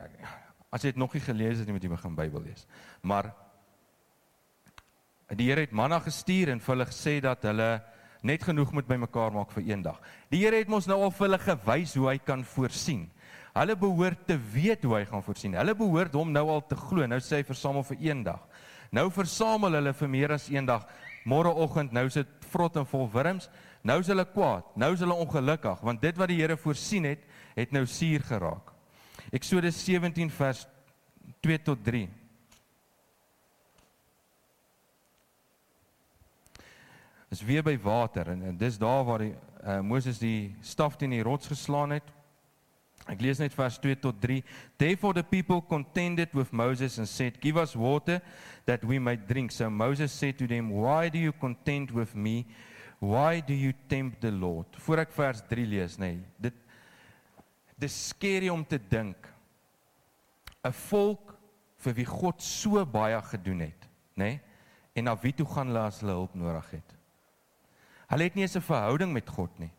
as 0.70 0.84
jy 0.86 0.92
dit 0.92 1.00
nog 1.02 1.14
nie 1.16 1.24
gelees 1.26 1.58
het 1.58 1.66
nie, 1.66 1.74
moet 1.74 1.86
jy 1.88 1.90
begin 1.90 2.16
Bybel 2.16 2.44
lees. 2.46 2.68
Maar 3.02 3.32
die 5.38 5.50
Here 5.50 5.62
het 5.62 5.74
manna 5.76 6.00
gestuur 6.02 6.50
en 6.54 6.62
vir 6.64 6.76
hulle 6.76 6.88
gesê 6.90 7.20
dat 7.22 7.44
hulle 7.46 7.70
net 8.26 8.44
genoeg 8.44 8.72
moet 8.76 8.88
bymekaar 8.88 9.32
maak 9.36 9.52
vir 9.54 9.68
een 9.68 9.84
dag. 9.86 10.00
Die 10.32 10.42
Here 10.42 10.58
het 10.58 10.70
mos 10.72 10.88
nou 10.90 10.98
al 11.06 11.14
vir 11.14 11.28
hulle 11.28 11.40
gewys 11.44 11.94
hoe 11.96 12.08
hy 12.10 12.18
kan 12.18 12.44
voorsien. 12.44 13.08
Hulle 13.54 13.76
behoort 13.80 14.26
te 14.28 14.38
weet 14.54 14.84
hoe 14.86 14.96
hy 14.98 15.06
gaan 15.10 15.24
voorsien. 15.26 15.56
Hulle 15.58 15.76
behoort 15.78 16.16
hom 16.18 16.32
nou 16.34 16.46
al 16.54 16.64
te 16.68 16.78
glo. 16.80 17.06
Nou 17.08 17.20
sê 17.24 17.40
hy 17.40 17.48
versamel 17.48 17.86
vir 17.92 18.04
een 18.10 18.24
dag. 18.28 18.42
Nou 18.92 19.10
versamel 19.14 19.78
hulle 19.80 19.94
vir 19.94 20.12
meer 20.12 20.34
as 20.36 20.50
een 20.50 20.68
dag. 20.68 20.86
Môreoggend 21.30 21.94
nou 21.94 22.08
sit 22.14 22.30
vrot 22.52 22.78
en 22.80 22.88
vol 22.90 23.10
wurms. 23.14 23.50
Nou 23.86 24.00
is 24.02 24.10
hulle 24.12 24.26
kwaad. 24.28 24.68
Nou 24.80 24.94
is 24.96 25.04
hulle 25.04 25.18
ongelukkig 25.26 25.86
want 25.86 26.02
dit 26.02 26.18
wat 26.18 26.32
die 26.32 26.40
Here 26.42 26.58
voorsien 26.58 27.06
het, 27.10 27.26
het 27.56 27.74
nou 27.76 27.86
suur 27.88 28.26
geraak. 28.28 28.74
Eksodus 29.36 29.78
17 29.86 30.32
vers 30.34 30.66
2 31.46 31.62
tot 31.64 31.84
3. 31.86 32.08
Is 37.30 37.44
weer 37.46 37.64
by 37.64 37.78
water 37.78 38.28
en, 38.28 38.42
en 38.44 38.58
dis 38.58 38.78
daar 38.78 39.04
waar 39.06 39.22
die 39.22 39.36
uh, 39.64 39.80
Moses 39.86 40.18
die 40.18 40.56
staf 40.62 40.96
teen 40.98 41.14
die 41.14 41.24
rots 41.24 41.48
geslaan 41.52 41.94
het. 41.94 42.08
Ek 43.10 43.22
lees 43.22 43.40
net 43.42 43.54
vers 43.56 43.78
2 43.82 43.98
tot 44.02 44.18
3. 44.22 44.42
Therefore 44.78 45.14
the 45.18 45.24
people 45.24 45.62
contended 45.62 46.34
with 46.38 46.52
Moses 46.52 46.98
and 46.98 47.08
said, 47.10 47.40
"Give 47.42 47.60
us 47.62 47.76
water 47.76 48.22
that 48.66 48.84
we 48.84 49.00
might 49.00 49.28
drink." 49.28 49.52
So 49.52 49.70
Moses 49.70 50.12
said 50.12 50.38
to 50.38 50.48
them, 50.48 50.70
"Why 50.70 51.10
do 51.10 51.18
you 51.18 51.34
contend 51.34 51.92
with 51.92 52.16
me? 52.16 52.46
Why 53.00 53.42
do 53.42 53.54
you 53.54 53.74
tempt 53.88 54.22
the 54.22 54.32
Lord?" 54.32 54.68
Voor 54.78 54.98
ek 55.06 55.12
vers 55.12 55.42
3 55.48 55.66
lees, 55.66 55.98
nê. 55.98 56.18
Nee, 56.18 56.26
dit 56.38 56.54
dis 57.80 58.08
skerry 58.10 58.50
om 58.50 58.66
te 58.66 58.78
dink 58.90 59.16
'n 60.64 60.72
volk 60.90 61.38
vir 61.78 61.94
wie 61.94 62.06
God 62.06 62.42
so 62.42 62.86
baie 62.86 63.22
gedoen 63.22 63.60
het, 63.60 63.88
nê? 64.16 64.24
Nee, 64.24 64.42
en 64.94 65.04
na 65.04 65.16
wie 65.16 65.34
toe 65.34 65.46
gaan 65.46 65.68
hulle 65.68 65.80
as 65.80 66.02
hulle 66.02 66.12
hulp 66.12 66.36
nodig 66.36 66.72
het? 66.72 66.99
Hulle 68.10 68.24
het 68.24 68.36
nie 68.36 68.44
eens 68.44 68.58
'n 68.58 68.62
verhouding 68.62 69.14
met 69.14 69.30
God 69.30 69.60
nie. 69.60 69.72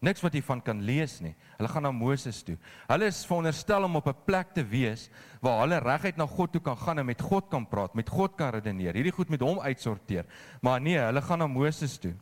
Niks 0.00 0.20
wat 0.20 0.34
jy 0.34 0.42
van 0.42 0.60
kan 0.60 0.82
lees 0.82 1.20
nie. 1.20 1.34
Hulle 1.56 1.68
gaan 1.68 1.82
na 1.82 1.90
Moses 1.90 2.42
toe. 2.42 2.58
Hulle 2.88 3.06
is 3.06 3.24
veronderstel 3.24 3.84
om 3.84 3.96
op 3.96 4.08
'n 4.08 4.24
plek 4.26 4.52
te 4.52 4.64
wees 4.64 5.08
waar 5.40 5.60
hulle 5.60 5.78
reguit 5.78 6.16
na 6.16 6.26
God 6.26 6.52
toe 6.52 6.60
kan 6.60 6.76
gaan 6.76 6.98
en 6.98 7.06
met 7.06 7.20
God 7.20 7.48
kan 7.48 7.66
praat, 7.66 7.94
met 7.94 8.08
God 8.08 8.36
kan 8.36 8.50
redeneer. 8.50 8.94
Hierdie 8.94 9.12
goed 9.12 9.28
met 9.28 9.40
hom 9.40 9.60
uitsorteer. 9.60 10.24
Maar 10.60 10.80
nee, 10.80 10.98
hulle 10.98 11.22
gaan 11.22 11.38
na 11.38 11.46
Moses 11.46 11.98
toe. 11.98 12.14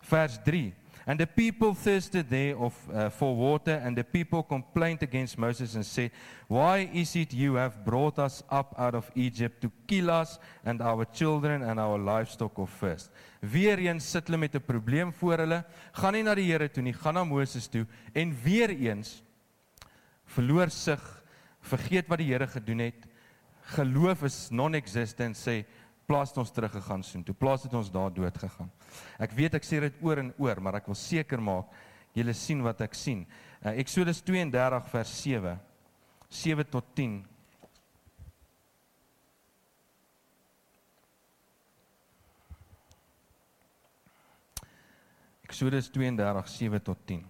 Vers 0.00 0.38
3 0.44 0.74
And 1.06 1.18
the 1.18 1.26
people 1.26 1.74
thirsted 1.74 2.30
there 2.30 2.56
of 2.56 2.74
uh, 2.88 3.08
for 3.10 3.34
water, 3.34 3.80
and 3.84 3.96
the 3.96 4.04
people 4.04 4.42
complained 4.42 5.02
against 5.02 5.36
Moses 5.36 5.74
and 5.74 5.84
said, 5.84 6.12
Why 6.46 6.90
is 6.92 7.16
it 7.16 7.32
you 7.32 7.54
have 7.54 7.84
brought 7.84 8.18
us 8.18 8.42
up 8.48 8.74
out 8.78 8.94
of 8.94 9.10
Egypt 9.14 9.60
to 9.62 9.72
kill 9.86 10.10
us 10.10 10.38
and 10.64 10.80
our 10.80 11.04
children 11.06 11.62
and 11.62 11.80
our 11.80 11.98
livestock 11.98 12.56
of 12.58 12.70
first? 12.70 13.10
Weer 13.40 13.78
eens 13.78 14.04
sit 14.04 14.28
hulle 14.28 14.38
met 14.38 14.54
'n 14.54 14.62
probleem 14.62 15.12
voor 15.12 15.38
hulle, 15.38 15.64
gaan 15.92 16.12
nie 16.12 16.22
na 16.22 16.34
die 16.34 16.46
Here 16.46 16.68
toe 16.68 16.82
nie, 16.82 16.92
gaan 16.92 17.14
na 17.14 17.24
Moses 17.24 17.66
toe 17.66 17.86
en 18.14 18.36
weer 18.44 18.70
eens 18.70 19.22
verloor 20.24 20.70
sig, 20.70 21.00
vergeet 21.60 22.08
wat 22.08 22.18
die 22.18 22.30
Here 22.30 22.46
gedoen 22.46 22.78
het. 22.78 23.08
Geloof 23.74 24.22
is 24.22 24.50
non-existent 24.50 25.36
sê 25.36 25.64
Plaas 26.06 26.32
het 26.32 26.38
ons 26.42 26.52
teruggegaan 26.52 27.02
soontoe. 27.06 27.34
Plaas 27.34 27.62
het 27.66 27.74
ons 27.74 27.90
daar 27.92 28.12
dood 28.12 28.38
gegaan. 28.38 28.70
Ek 29.22 29.34
weet 29.36 29.54
ek 29.58 29.66
sê 29.66 29.80
dit 29.84 30.00
oor 30.04 30.20
en 30.22 30.32
oor, 30.42 30.60
maar 30.60 30.80
ek 30.80 30.88
wil 30.90 30.98
seker 30.98 31.40
maak 31.40 31.70
julle 32.16 32.34
sien 32.36 32.62
wat 32.64 32.82
ek 32.84 32.96
sien. 32.98 33.24
Uh, 33.62 33.76
Eksodus 33.80 34.20
32 34.26 34.88
vers 34.92 35.12
7. 35.22 35.58
7 36.32 36.68
tot 36.72 36.88
10. 36.96 37.20
Eksodus 45.52 45.90
32 45.92 46.48
7 46.48 46.80
tot 46.80 47.06
10. 47.06 47.24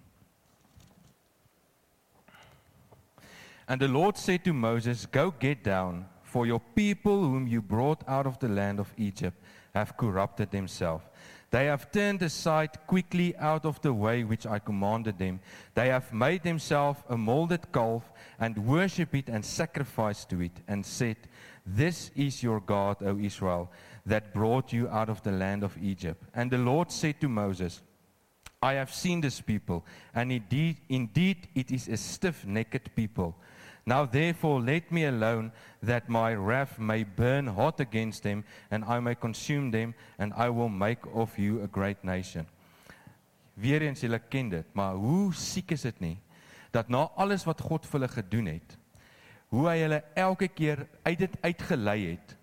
And 3.67 3.81
the 3.81 3.87
Lord 3.87 4.17
said 4.17 4.43
to 4.43 4.53
Moses, 4.53 5.05
Go 5.05 5.31
get 5.31 5.63
down, 5.63 6.05
for 6.33 6.47
your 6.47 6.61
people 6.73 7.21
whom 7.21 7.47
you 7.47 7.61
brought 7.61 8.01
out 8.07 8.25
of 8.25 8.39
the 8.39 8.47
land 8.47 8.79
of 8.79 8.91
Egypt 8.97 9.37
have 9.75 9.95
corrupted 9.95 10.49
themselves. 10.49 11.05
They 11.51 11.67
have 11.67 11.91
turned 11.91 12.23
aside 12.23 12.71
quickly 12.87 13.37
out 13.37 13.65
of 13.65 13.79
the 13.81 13.93
way 13.93 14.23
which 14.23 14.47
I 14.47 14.57
commanded 14.57 15.19
them. 15.19 15.39
They 15.75 15.89
have 15.89 16.11
made 16.11 16.41
themselves 16.41 16.99
a 17.07 17.15
molded 17.15 17.71
calf 17.71 18.11
and 18.39 18.65
worship 18.65 19.13
it 19.13 19.29
and 19.29 19.45
sacrifice 19.45 20.25
to 20.25 20.41
it, 20.41 20.57
and 20.67 20.83
said, 20.83 21.17
This 21.67 22.09
is 22.15 22.41
your 22.41 22.61
God, 22.61 22.97
O 23.03 23.19
Israel, 23.19 23.69
that 24.07 24.33
brought 24.33 24.73
you 24.73 24.89
out 24.89 25.09
of 25.09 25.21
the 25.21 25.31
land 25.31 25.63
of 25.63 25.77
Egypt. 25.79 26.23
And 26.33 26.49
the 26.49 26.57
Lord 26.57 26.91
said 26.91 27.21
to 27.21 27.29
Moses, 27.29 27.83
I 28.59 28.73
have 28.73 28.91
seen 28.91 29.21
this 29.21 29.39
people, 29.39 29.85
and 30.15 30.31
indeed, 30.31 30.77
indeed 30.89 31.47
it 31.53 31.69
is 31.69 31.87
a 31.87 31.97
stiff 31.97 32.43
necked 32.43 32.95
people. 32.95 33.35
Now 33.85 34.05
therefore 34.05 34.61
let 34.61 34.91
me 34.91 35.05
alone 35.05 35.51
that 35.81 36.07
my 36.07 36.35
wrath 36.35 36.79
may 36.79 37.03
burn 37.03 37.47
hot 37.47 37.79
against 37.79 38.23
them 38.23 38.45
and 38.71 38.85
I 38.85 38.99
may 38.99 39.15
consume 39.15 39.71
them 39.71 39.93
and 40.17 40.33
I 40.33 40.49
will 40.49 40.69
make 40.69 41.05
of 41.13 41.37
you 41.37 41.61
a 41.63 41.67
great 41.67 42.03
nation. 42.03 42.47
Weereens 43.59 44.01
julle 44.01 44.19
ken 44.29 44.49
dit, 44.49 44.69
maar 44.73 44.95
hoe 44.95 45.33
siek 45.33 45.75
is 45.75 45.83
dit 45.85 45.99
nie 46.01 46.17
dat 46.73 46.89
na 46.89 47.05
alles 47.21 47.43
wat 47.45 47.61
God 47.61 47.83
vir 47.85 47.99
hulle 47.99 48.09
gedoen 48.09 48.47
het, 48.49 48.71
hoe 49.53 49.67
hy 49.69 49.75
hulle 49.83 49.99
elke 50.17 50.47
keer 50.49 50.87
uit 51.05 51.19
dit 51.19 51.35
uitgelei 51.43 51.99
het, 52.07 52.33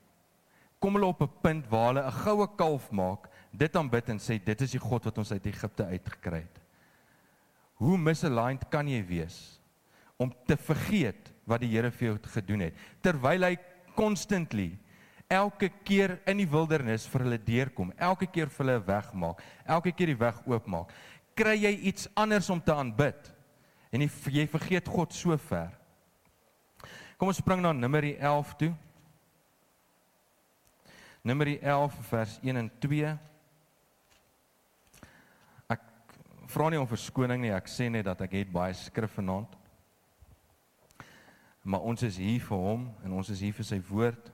kom 0.79 0.95
hulle 0.95 1.11
op 1.11 1.23
'n 1.23 1.41
punt 1.43 1.67
waar 1.67 1.89
hulle 1.89 2.07
'n 2.07 2.19
goue 2.23 2.47
kalf 2.57 2.91
maak, 2.91 3.27
dit 3.51 3.77
aanbid 3.77 4.09
en 4.09 4.19
sê 4.19 4.39
dit 4.39 4.61
is 4.61 4.71
die 4.71 4.81
God 4.81 5.05
wat 5.05 5.19
ons 5.19 5.33
uit 5.33 5.47
Egipte 5.47 5.85
uitgekry 5.85 6.47
het. 6.47 6.61
Hoe 7.75 7.99
misaligned 7.99 8.69
kan 8.71 8.89
jy 8.89 9.03
wees? 9.07 9.60
Om 10.21 10.33
te 10.47 10.57
vergeet 10.61 11.33
wat 11.49 11.65
die 11.65 11.73
Here 11.73 11.91
vir 11.91 12.11
jou 12.11 12.17
gedoen 12.35 12.67
het. 12.69 12.77
Terwyl 13.03 13.49
hy 13.49 13.55
constantly 13.97 14.75
elke 15.31 15.71
keer 15.87 16.19
in 16.29 16.43
die 16.43 16.49
wildernis 16.51 17.07
vir 17.09 17.25
hulle 17.25 17.39
deurkom 17.39 17.93
elke 17.97 18.27
keer 18.27 18.51
vir 18.51 18.65
hulle 18.65 18.81
wegmaak 18.83 19.43
elke 19.63 19.93
keer 19.95 20.11
die 20.11 20.19
weg 20.19 20.41
oopmaak 20.51 20.91
kry 21.41 21.57
jy 21.57 21.73
iets 21.89 22.09
anders 22.19 22.51
om 22.51 22.61
te 22.61 22.75
aanbid. 22.75 23.31
En 23.91 24.03
jy, 24.05 24.11
jy 24.31 24.47
vergeet 24.51 24.89
God 24.91 25.15
so 25.17 25.37
ver. 25.49 25.73
Kom 27.19 27.31
ons 27.31 27.41
spring 27.41 27.63
na 27.63 27.73
Numeri 27.77 28.15
11 28.19 28.55
toe. 28.61 28.71
Numeri 31.27 31.59
11 31.61 31.97
vers 32.11 32.37
1 32.43 32.61
en 32.63 32.71
2 32.81 33.15
Ek 35.71 35.83
vra 36.49 36.71
nie 36.73 36.81
om 36.81 36.89
verskoning 36.89 37.43
nie 37.43 37.53
ek 37.53 37.69
sê 37.69 37.91
net 37.93 38.07
dat 38.09 38.23
ek 38.25 38.39
het 38.41 38.53
baie 38.53 38.77
skrif 38.77 39.19
vanaand 39.19 39.60
maar 41.63 41.81
ons 41.81 42.03
is 42.03 42.17
hier 42.17 42.41
vir 42.41 42.57
hom 42.59 42.87
en 43.05 43.13
ons 43.13 43.31
is 43.31 43.41
hier 43.41 43.55
vir 43.57 43.67
sy 43.67 43.81
woord. 43.91 44.31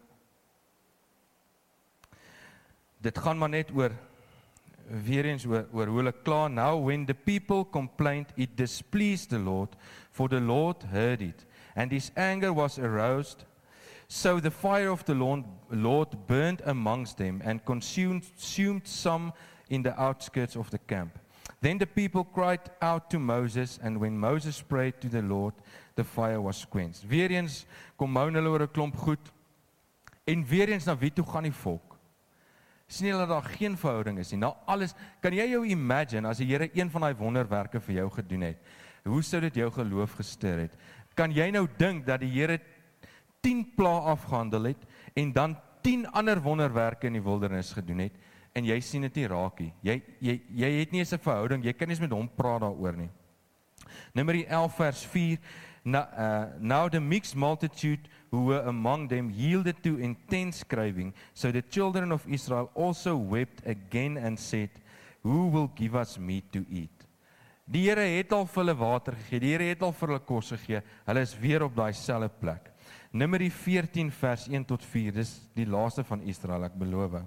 Dit 3.03 3.19
gaan 3.19 3.39
maar 3.39 3.53
net 3.53 3.73
oor 3.75 3.95
weer 4.87 5.27
eens 5.27 5.47
oor 5.47 5.67
oor 5.73 5.91
hoe 5.91 5.99
hulle 5.99 6.15
kla 6.23 6.47
now 6.49 6.79
when 6.79 7.07
the 7.07 7.15
people 7.15 7.65
complained 7.65 8.31
it 8.37 8.57
displeased 8.57 9.31
the 9.31 9.39
Lord 9.39 9.75
for 10.13 10.29
the 10.29 10.41
Lord 10.41 10.83
heard 10.93 11.23
it 11.23 11.45
and 11.75 11.91
his 11.91 12.13
anger 12.15 12.53
was 12.53 12.79
aroused 12.79 13.45
so 14.09 14.39
the 14.39 14.53
fire 14.53 14.91
of 14.91 15.05
the 15.05 15.15
Lord, 15.15 15.43
Lord 15.71 16.27
burned 16.29 16.63
amongst 16.65 17.19
them 17.19 17.43
and 17.45 17.65
consumed, 17.65 18.23
consumed 18.23 18.87
some 18.87 19.33
in 19.69 19.83
the 19.83 20.01
outskirts 20.01 20.55
of 20.55 20.71
the 20.71 20.79
camp 20.79 21.19
then 21.67 21.79
the 21.79 21.87
people 21.87 22.23
cried 22.23 22.61
out 22.81 23.11
to 23.11 23.19
Moses 23.19 23.81
and 23.83 23.99
when 23.99 24.17
Moses 24.17 24.63
prayed 24.63 25.01
to 25.01 25.09
the 25.09 25.23
Lord 25.23 25.55
the 25.97 26.05
fire 26.05 26.41
was 26.41 26.65
quenched. 26.65 27.03
Weer 27.09 27.31
eens 27.31 27.67
kom 27.99 28.13
moan 28.13 28.35
hulle 28.39 28.49
oor 28.49 28.63
'n 28.63 28.71
klomp 28.71 28.97
goed. 28.97 29.33
En 30.25 30.45
weer 30.47 30.69
eens 30.69 30.87
na 30.87 30.97
wie 30.97 31.11
toe 31.11 31.25
gaan 31.25 31.43
die 31.43 31.53
volk? 31.65 31.97
sien 32.87 33.11
hulle 33.11 33.27
daar 33.27 33.43
geen 33.43 33.75
verhouding 33.77 34.19
is 34.19 34.31
nie. 34.31 34.39
Na 34.39 34.53
alles, 34.71 34.95
kan 35.21 35.35
jy 35.35 35.49
jou 35.51 35.65
imagine 35.67 36.29
as 36.29 36.39
die 36.39 36.47
Here 36.47 36.71
een 36.73 36.91
van 36.91 37.01
daai 37.01 37.15
wonderwerke 37.19 37.81
vir 37.81 37.95
jou 37.95 38.11
gedoen 38.11 38.47
het? 38.53 38.59
Hoe 39.05 39.23
sou 39.23 39.41
dit 39.41 39.55
jou 39.55 39.71
geloof 39.71 40.13
gestuur 40.21 40.59
het? 40.67 40.77
Kan 41.19 41.33
jy 41.35 41.51
nou 41.51 41.67
dink 41.79 42.07
dat 42.07 42.21
die 42.21 42.31
Here 42.31 42.61
10 43.43 43.65
pla 43.77 44.13
afgehandel 44.13 44.71
het 44.73 44.87
en 45.15 45.33
dan 45.33 45.57
10 45.83 46.07
ander 46.13 46.41
wonderwerke 46.43 47.07
in 47.07 47.19
die 47.19 47.23
wildernis 47.23 47.73
gedoen 47.73 48.07
het 48.07 48.15
en 48.57 48.65
jy 48.65 48.81
sien 48.81 49.05
dit 49.07 49.21
nie 49.21 49.29
raak 49.29 49.61
nie. 49.61 49.73
Jy 49.85 50.01
jy 50.25 50.41
jy 50.65 50.73
het 50.81 50.93
nie 50.93 51.05
eens 51.05 51.13
'n 51.13 51.19
verhouding. 51.19 51.65
Jy 51.65 51.73
kan 51.73 51.89
nie 51.89 51.95
eens 51.95 52.01
met 52.01 52.11
hom 52.11 52.29
praat 52.29 52.61
daaroor 52.61 52.97
nie. 52.97 53.11
Numeri 54.15 54.45
11 54.49 54.77
vers 54.77 55.05
4 55.05 55.39
Now, 55.87 56.09
uh, 56.19 56.47
now 56.61 56.89
the 56.89 57.01
mixed 57.01 57.37
multitude 57.37 58.09
who 58.33 58.47
were 58.47 58.63
among 58.67 59.07
them 59.07 59.31
yielded 59.31 59.85
to 59.85 59.99
intense 59.99 60.65
craving. 60.65 61.15
So 61.33 61.53
the 61.53 61.63
children 61.63 62.11
of 62.11 62.27
Israel 62.27 62.73
also 62.75 63.17
wept 63.17 63.65
again 63.65 64.17
and 64.17 64.37
said, 64.37 64.71
Who 65.23 65.47
will 65.47 65.71
give 65.77 65.95
us 65.95 66.19
meat 66.19 66.51
to 66.53 66.67
eat? 66.69 66.91
Die 67.71 67.85
Here 67.87 68.03
het 68.03 68.33
al 68.33 68.47
vir 68.47 68.65
hulle 68.65 68.75
water 68.79 69.15
gegee. 69.15 69.41
Die 69.43 69.53
Here 69.55 69.71
het 69.71 69.83
al 69.83 69.95
vir 69.95 70.09
hulle 70.09 70.25
kos 70.27 70.51
gegee. 70.55 70.83
Hulle 71.07 71.23
is 71.23 71.39
weer 71.39 71.63
op 71.67 71.79
daai 71.79 71.93
selfde 71.95 72.35
plek. 72.41 72.73
Numeri 73.15 73.51
14 73.51 74.11
vers 74.11 74.49
1 74.51 74.67
tot 74.67 74.83
4. 74.83 75.15
Dis 75.15 75.37
die 75.55 75.67
laaste 75.71 76.03
van 76.07 76.23
Israel, 76.27 76.67
ek 76.67 76.79
beloof. 76.79 77.21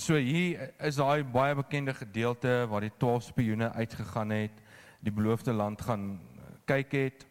So 0.00 0.16
hier 0.16 0.70
is 0.80 0.96
daai 0.96 1.20
baie 1.28 1.52
bekende 1.58 1.92
gedeelte 1.92 2.48
waar 2.70 2.86
die 2.86 2.92
12 3.02 3.26
spioene 3.26 3.66
uitgegaan 3.76 4.30
het 4.32 4.62
die 5.04 5.12
beloofde 5.12 5.52
land 5.52 5.82
gaan 5.84 6.14
kyk 6.64 6.94
het. 6.96 7.26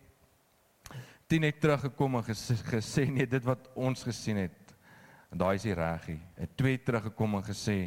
Tien 1.25 1.47
het 1.47 1.57
teruggekom 1.63 2.19
en 2.19 2.27
gesê, 2.27 2.59
gesê 2.69 3.07
nee, 3.09 3.25
dit 3.25 3.47
wat 3.47 3.71
ons 3.73 4.03
gesien 4.05 4.37
het, 4.43 4.75
daai 5.33 5.55
is 5.57 5.65
nie 5.65 5.73
reg 5.79 6.05
nie. 6.11 6.19
Het 6.37 6.53
twee 6.61 6.77
teruggekom 6.77 7.39
en 7.39 7.47
gesê, 7.47 7.77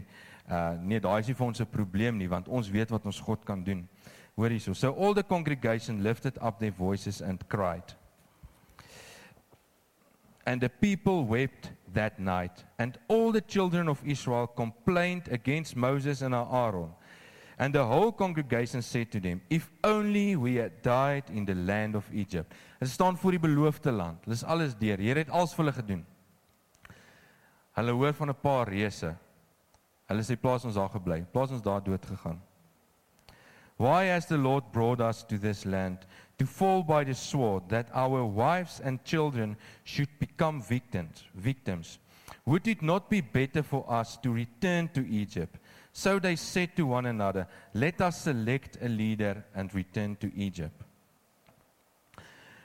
uh 0.51 0.73
nee, 0.83 0.99
daai 0.99 1.21
is 1.21 1.31
nie 1.31 1.38
vir 1.38 1.47
ons 1.47 1.62
'n 1.62 1.71
probleem 1.71 2.18
nie, 2.18 2.29
want 2.29 2.49
ons 2.49 2.71
weet 2.71 2.90
wat 2.90 3.07
ons 3.07 3.21
God 3.21 3.45
kan 3.45 3.62
doen. 3.62 3.87
Hoor 4.35 4.51
hierso. 4.51 4.75
So 4.75 4.90
all 4.90 5.14
the 5.14 5.23
congregation 5.23 6.03
lifted 6.03 6.42
up 6.42 6.59
their 6.59 6.75
voices 6.75 7.23
and 7.23 7.47
cried. 7.47 7.95
And 10.45 10.61
the 10.61 10.68
people 10.68 11.25
wept 11.25 11.71
that 11.95 12.19
night, 12.19 12.65
and 12.79 12.99
all 13.09 13.33
the 13.33 13.41
children 13.41 13.89
of 13.89 14.01
Israel 14.05 14.47
complained 14.47 15.29
against 15.31 15.77
Moses 15.77 16.23
and 16.23 16.35
Aaron. 16.35 16.91
And 17.59 17.75
the 17.75 17.85
whole 17.85 18.13
congregation 18.13 18.83
said 18.83 19.13
to 19.13 19.21
them, 19.21 19.41
If 19.49 19.71
only 19.85 20.37
we 20.37 20.57
had 20.57 20.83
died 20.83 21.25
in 21.33 21.45
the 21.45 21.55
land 21.55 21.95
of 21.95 22.09
Egypt. 22.13 22.53
Hulle 22.81 22.91
staan 22.91 23.17
voor 23.17 23.31
die 23.31 23.41
beloofde 23.41 23.93
land. 23.93 24.25
Hulle 24.25 24.35
is 24.35 24.45
alles 24.45 24.75
deur. 24.75 24.99
Here 24.99 25.19
het 25.19 25.31
alles 25.31 25.55
vir 25.55 25.65
hulle 25.65 25.77
gedoen. 25.77 26.07
Hulle 27.79 27.93
hoor 27.93 28.15
van 28.15 28.29
'n 28.29 28.41
paar 28.41 28.69
reëse. 28.69 29.17
Hulle 30.09 30.23
sê 30.23 30.37
plaas 30.37 30.65
ons 30.65 30.75
daar 30.75 30.91
gebly. 30.91 31.23
Plaas 31.33 31.51
ons 31.51 31.63
daar 31.63 31.83
dood 31.83 32.07
gegaan. 32.07 32.43
Why 33.77 34.07
has 34.07 34.27
the 34.27 34.37
Lord 34.37 34.73
brought 34.73 35.01
us 35.01 35.25
to 35.27 35.39
this 35.39 35.65
land 35.65 36.07
to 36.43 36.47
fall 36.47 36.83
by 36.83 37.05
the 37.05 37.15
sword 37.15 37.63
that 37.69 37.87
our 37.95 38.25
wives 38.25 38.81
and 38.83 39.05
children 39.05 39.57
should 39.85 40.09
become 40.19 40.61
victims? 40.61 41.23
Victims. 41.37 42.01
Would 42.47 42.67
it 42.67 42.83
not 42.83 43.09
be 43.09 43.21
better 43.21 43.63
for 43.63 43.85
us 43.89 44.17
to 44.25 44.33
return 44.33 44.91
to 44.95 45.07
Egypt? 45.07 45.61
So 45.93 46.19
they 46.19 46.35
said 46.35 46.75
to 46.77 46.87
one 46.87 47.07
another, 47.07 47.47
Let 47.75 48.01
us 48.01 48.23
select 48.23 48.77
a 48.83 48.89
leader 48.89 49.45
and 49.55 49.73
return 49.73 50.17
to 50.17 50.35
Egypt. 50.35 50.83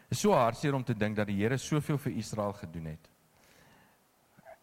Is 0.10 0.20
so 0.20 0.32
hartseer 0.32 0.74
om 0.74 0.84
te 0.84 0.96
dink 0.96 1.18
dat 1.20 1.28
die 1.28 1.38
Here 1.38 1.58
soveel 1.60 2.00
vir 2.02 2.18
Israel 2.18 2.54
gedoen 2.58 2.94
het. 2.96 3.10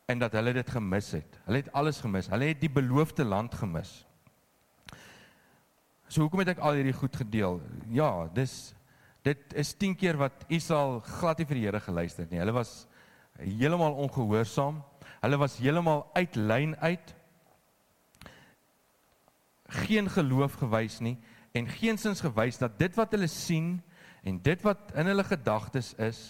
En 0.08 0.18
dat 0.18 0.32
hulle 0.32 0.56
dit 0.56 0.70
gemis 0.70 1.12
het. 1.20 1.38
Hulle 1.44 1.62
het 1.62 1.72
alles 1.72 2.00
gemis. 2.00 2.26
Hulle 2.32 2.50
het 2.50 2.60
die 2.60 2.72
beloofde 2.72 3.24
land 3.24 3.54
gemis. 3.54 4.00
So 6.08 6.24
hoekom 6.24 6.42
het 6.42 6.56
ek 6.56 6.64
al 6.64 6.80
hierdie 6.80 6.96
goed 6.96 7.14
gedeel? 7.22 7.60
Ja, 7.94 8.24
dis 8.34 8.72
dit 9.24 9.54
is 9.56 9.72
10 9.80 9.96
keer 9.96 10.18
wat 10.20 10.44
Israel 10.52 11.00
glad 11.18 11.40
nie 11.40 11.48
vir 11.48 11.58
die 11.58 11.66
Here 11.66 11.80
geluister 11.80 12.26
het 12.26 12.32
nie. 12.32 12.42
Hulle 12.42 12.54
was 12.56 12.84
heeltemal 13.40 13.96
ongehoorsaam. 14.04 14.82
Hulle 15.24 15.38
was 15.40 15.56
heeltemal 15.58 16.04
uit 16.14 16.36
lyn 16.36 16.76
uit 16.84 17.14
geen 19.74 20.10
geloof 20.12 20.58
gewys 20.60 21.00
nie 21.02 21.16
en 21.56 21.68
geensins 21.70 22.20
gewys 22.22 22.58
dat 22.60 22.76
dit 22.78 22.94
wat 22.98 23.14
hulle 23.14 23.28
sien 23.30 23.78
en 24.22 24.38
dit 24.42 24.62
wat 24.62 24.92
in 24.94 25.08
hulle 25.08 25.24
gedagtes 25.24 25.94
is 26.02 26.20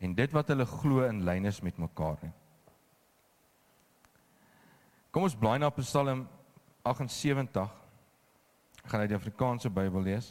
en 0.00 0.14
dit 0.16 0.32
wat 0.32 0.50
hulle 0.52 0.66
glo 0.66 1.04
in 1.06 1.22
lyn 1.24 1.46
is 1.48 1.60
met 1.60 1.78
mekaar 1.78 2.18
nie. 2.24 2.32
Kom 5.10 5.26
ons 5.26 5.36
blaai 5.36 5.58
na 5.58 5.70
Psalm 5.74 6.26
78. 6.86 7.70
Ek 8.84 8.92
gaan 8.92 9.02
uit 9.02 9.10
die 9.10 9.18
Afrikaanse 9.18 9.70
Bybel 9.70 10.06
lees. 10.06 10.30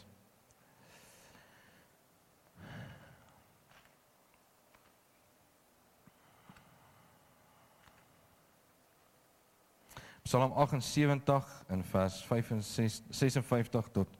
Psalm 10.29 10.51
78 10.53 11.63
in 11.73 11.79
vers 11.89 12.19
56 12.21 13.01
56 13.09 13.87
tot 13.89 14.11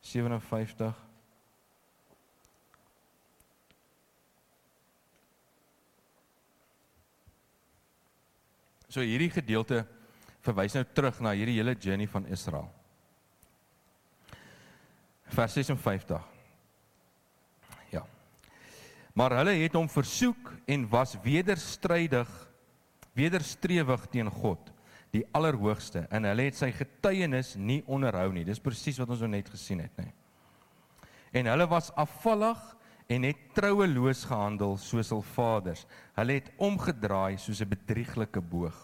57 0.00 0.94
So 8.88 9.04
hierdie 9.04 9.28
gedeelte 9.28 9.82
verwys 10.40 10.78
nou 10.78 10.86
terug 10.96 11.20
na 11.20 11.34
hierdie 11.36 11.58
hele 11.58 11.76
journey 11.76 12.08
van 12.08 12.24
Israel. 12.32 12.70
Vers 15.36 15.58
56. 15.60 16.24
Ja. 17.92 18.06
Maar 19.12 19.36
hulle 19.42 19.58
het 19.60 19.76
hom 19.76 19.92
versoek 19.92 20.48
en 20.64 20.88
was 20.88 21.12
wederstrydig, 21.20 22.32
wederstrewig 23.12 24.08
teen 24.08 24.32
God, 24.32 24.72
die 25.10 25.24
Allerhoogste, 25.32 26.06
en 26.10 26.24
hulle 26.24 26.42
het 26.42 26.58
sy 26.58 26.70
getuienis 26.72 27.54
nie 27.56 27.82
onderhou 27.86 28.32
nie. 28.32 28.44
Dis 28.44 28.60
presies 28.60 28.98
wat 28.98 29.08
ons 29.08 29.20
nou 29.24 29.30
net 29.32 29.48
gesien 29.48 29.80
het, 29.80 29.94
nê. 29.96 30.10
En 31.32 31.46
hulle 31.46 31.66
was 31.68 31.90
afvallig 31.96 32.60
en 33.08 33.24
het 33.24 33.40
troueloos 33.56 34.24
gehandel 34.28 34.76
soos 34.76 35.10
hul 35.12 35.22
vaders. 35.32 35.86
Hulle 36.16 36.38
het 36.40 36.50
omgedraai 36.56 37.38
soos 37.38 37.60
'n 37.60 37.68
bedrieglike 37.68 38.40
boog. 38.40 38.76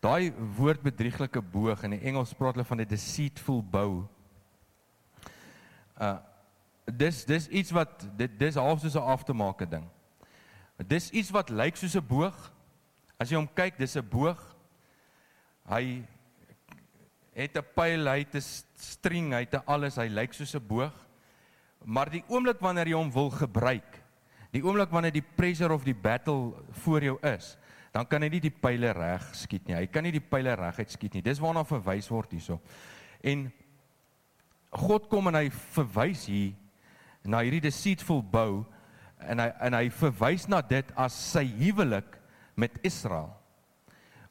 Daai 0.00 0.32
woord 0.56 0.82
bedrieglike 0.82 1.42
boog 1.42 1.82
in 1.82 1.90
die 1.90 2.04
Engels 2.06 2.34
praat 2.34 2.54
hulle 2.54 2.64
van 2.64 2.80
'n 2.80 2.88
deceitful 2.88 3.62
bow. 3.62 4.08
Uh 6.00 6.18
dis 6.88 7.24
dis 7.24 7.48
iets 7.48 7.70
wat 7.70 8.06
dit 8.16 8.38
dis 8.38 8.54
half 8.54 8.80
soos 8.80 8.94
'n 8.94 9.10
aftemake 9.12 9.68
ding. 9.68 9.84
Dis 10.86 11.10
iets 11.10 11.30
wat 11.30 11.50
lyk 11.50 11.76
soos 11.76 11.96
'n 11.96 12.06
boog. 12.06 12.52
As 13.18 13.28
jy 13.30 13.36
hom 13.36 13.48
kyk, 13.54 13.78
dis 13.78 13.96
'n 13.96 14.08
boog. 14.08 14.56
Hy 15.68 16.02
het 17.36 17.56
'n 17.56 17.66
pyl, 17.74 18.06
hy 18.08 18.18
het 18.18 18.34
'n 18.34 18.40
string, 18.76 19.32
hy 19.32 19.44
het 19.46 19.66
alles, 19.66 19.96
hy 19.96 20.08
lyk 20.08 20.32
soos 20.32 20.54
'n 20.54 20.66
boog. 20.66 20.94
Maar 21.84 22.10
die 22.10 22.24
oomblik 22.28 22.60
wanneer 22.60 22.88
jy 22.88 22.94
hom 22.94 23.12
wil 23.12 23.30
gebruik, 23.30 24.02
die 24.50 24.62
oomblik 24.62 24.90
wanneer 24.90 25.12
die 25.12 25.28
pressure 25.36 25.72
of 25.72 25.84
die 25.84 25.94
battle 25.94 26.54
voor 26.70 27.02
jou 27.02 27.18
is, 27.22 27.56
dan 27.92 28.06
kan 28.06 28.22
hy 28.22 28.28
nie 28.28 28.40
die 28.40 28.50
pile 28.50 28.92
reg 28.92 29.34
skiet 29.34 29.66
nie. 29.66 29.74
Hy 29.74 29.86
kan 29.86 30.02
nie 30.02 30.12
die 30.12 30.20
pile 30.20 30.54
reguit 30.54 30.90
skiet 30.90 31.14
nie. 31.14 31.22
Dis 31.22 31.38
waarna 31.38 31.64
verwys 31.64 32.08
word 32.08 32.32
hierso. 32.32 32.60
En 33.22 33.52
God 34.70 35.08
kom 35.08 35.26
en 35.26 35.34
hy 35.34 35.48
verwys 35.50 36.26
hier 36.26 36.52
na 37.24 37.40
hierdie 37.40 37.60
deceitful 37.60 38.22
bow 38.22 38.66
en 39.18 39.38
hy 39.38 39.48
en 39.60 39.74
hy 39.74 39.88
verwys 39.90 40.48
na 40.48 40.60
dit 40.60 40.92
as 40.96 41.14
sy 41.32 41.44
huwelik 41.58 42.18
met 42.56 42.78
Israel. 42.82 43.37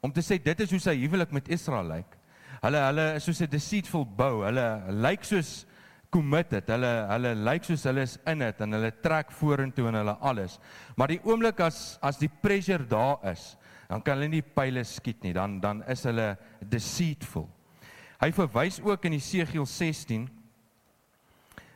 Om 0.07 0.13
te 0.15 0.23
sê 0.23 0.37
dit 0.39 0.61
is 0.63 0.71
hoe 0.71 0.79
sy 0.79 0.93
huwelik 1.01 1.33
met 1.35 1.49
Israel 1.51 1.89
lyk. 1.91 2.13
Hulle 2.61 2.79
hulle 2.79 3.05
is 3.17 3.25
soos 3.27 3.41
'n 3.43 3.49
deceitful 3.51 4.05
bow. 4.05 4.45
Hulle 4.47 4.67
lyk 5.03 5.25
soos 5.27 5.65
committed. 6.09 6.69
Hulle 6.71 6.91
hulle 7.09 7.33
lyk 7.35 7.65
soos 7.67 7.83
hulle 7.83 8.05
is 8.07 8.17
in 8.25 8.39
dit 8.39 8.61
en 8.61 8.71
hulle 8.71 8.91
trek 9.03 9.31
vorentoe 9.31 9.89
en 9.89 9.99
hulle 9.99 10.15
alles. 10.21 10.59
Maar 10.95 11.07
die 11.07 11.19
oomblik 11.23 11.59
as 11.59 11.99
as 12.01 12.17
die 12.17 12.29
pressure 12.29 12.87
daar 12.87 13.19
is, 13.33 13.57
dan 13.89 14.01
kan 14.01 14.15
hulle 14.17 14.29
nie 14.29 14.41
pile 14.41 14.83
skiet 14.83 15.23
nie. 15.23 15.33
Dan 15.33 15.59
dan 15.59 15.83
is 15.83 16.03
hulle 16.03 16.37
deceitful. 16.61 17.49
Hy 18.21 18.31
verwys 18.31 18.79
ook 18.79 19.05
in 19.05 19.13
Esegiel 19.13 19.65
16. 19.65 20.29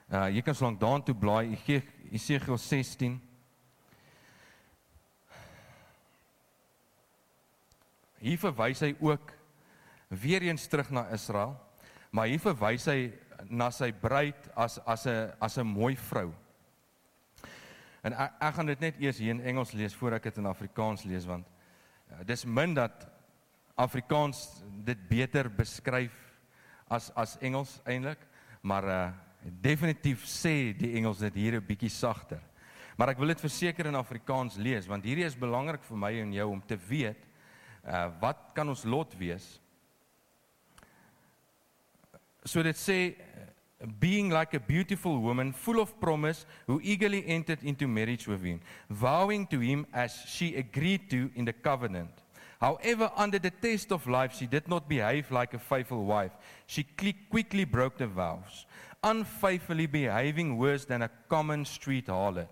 Uh 0.09 0.29
jy 0.31 0.41
kan 0.41 0.55
slank 0.55 0.79
daartoe 0.79 1.15
blaai 1.15 1.57
Esegiel 2.11 2.57
16. 2.57 3.19
Hier 8.21 8.37
verwys 8.37 8.83
hy 8.85 8.93
ook 9.01 9.33
weer 10.21 10.43
eens 10.45 10.67
terug 10.69 10.91
na 10.93 11.07
Israel, 11.15 11.55
maar 12.13 12.29
hier 12.29 12.41
verwys 12.43 12.85
hy 12.91 13.09
na 13.49 13.71
sy 13.73 13.89
bruid 13.91 14.49
as 14.53 14.77
as 14.85 15.07
'n 15.07 15.33
as 15.41 15.57
'n 15.57 15.65
mooi 15.65 15.95
vrou. 15.95 16.29
En 18.03 18.13
ek, 18.13 18.33
ek 18.41 18.53
gaan 18.53 18.65
dit 18.65 18.79
net 18.79 18.99
eers 18.99 19.17
hier 19.17 19.31
in 19.31 19.41
Engels 19.41 19.71
lees 19.73 19.95
voor 19.95 20.13
ek 20.13 20.23
dit 20.23 20.37
in 20.37 20.45
Afrikaans 20.45 21.03
lees 21.03 21.25
want 21.25 21.47
uh, 22.11 22.23
dis 22.23 22.45
min 22.45 22.73
dat 22.73 23.07
Afrikaans 23.75 24.63
dit 24.85 25.07
beter 25.09 25.49
beskryf 25.49 26.13
as 26.89 27.11
as 27.15 27.37
Engels 27.41 27.81
eintlik, 27.85 28.19
maar 28.61 28.83
uh 28.83 29.11
definitief 29.41 30.25
sê 30.29 30.77
die 30.77 30.93
Engels 30.97 31.17
dit 31.17 31.33
hier 31.33 31.55
'n 31.57 31.65
bietjie 31.65 31.89
sagter. 31.89 32.41
Maar 32.97 33.09
ek 33.09 33.17
wil 33.17 33.27
dit 33.27 33.41
verseker 33.41 33.87
in 33.87 33.95
Afrikaans 33.95 34.57
lees 34.57 34.85
want 34.85 35.03
hierdie 35.03 35.25
is 35.25 35.35
belangrik 35.35 35.83
vir 35.83 35.97
my 35.97 36.13
en 36.21 36.33
jou 36.33 36.51
om 36.51 36.61
te 36.61 36.77
weet 36.77 37.30
uh 37.87 38.09
wat 38.21 38.51
kan 38.55 38.69
ons 38.69 38.85
lot 38.85 39.13
wees? 39.19 39.59
So 42.45 42.63
dit 42.63 42.77
sê 42.77 43.15
being 43.99 44.29
like 44.29 44.53
a 44.53 44.59
beautiful 44.59 45.19
woman 45.19 45.53
full 45.53 45.79
of 45.79 45.99
promise 45.99 46.45
who 46.67 46.79
eagerly 46.83 47.25
entered 47.27 47.63
into 47.63 47.87
marriage 47.87 48.27
with 48.27 48.43
him 48.43 48.59
vowing 48.89 49.47
to 49.47 49.59
him 49.59 49.87
as 49.91 50.13
she 50.27 50.55
agreed 50.55 51.09
to 51.09 51.31
in 51.35 51.45
the 51.45 51.53
covenant. 51.53 52.11
However 52.59 53.11
under 53.15 53.39
the 53.39 53.49
test 53.49 53.91
of 53.91 54.05
life 54.07 54.35
she 54.35 54.45
did 54.45 54.67
not 54.67 54.87
behave 54.87 55.31
like 55.31 55.55
a 55.55 55.59
faithful 55.59 56.05
wife. 56.05 56.31
She 56.67 56.83
quickly 57.29 57.65
broke 57.65 57.97
the 57.97 58.07
vows 58.07 58.65
unfaithfully 59.03 59.87
behaving 59.87 60.57
worse 60.57 60.85
than 60.85 61.01
a 61.01 61.09
common 61.27 61.65
street 61.65 62.07
harlot. 62.07 62.49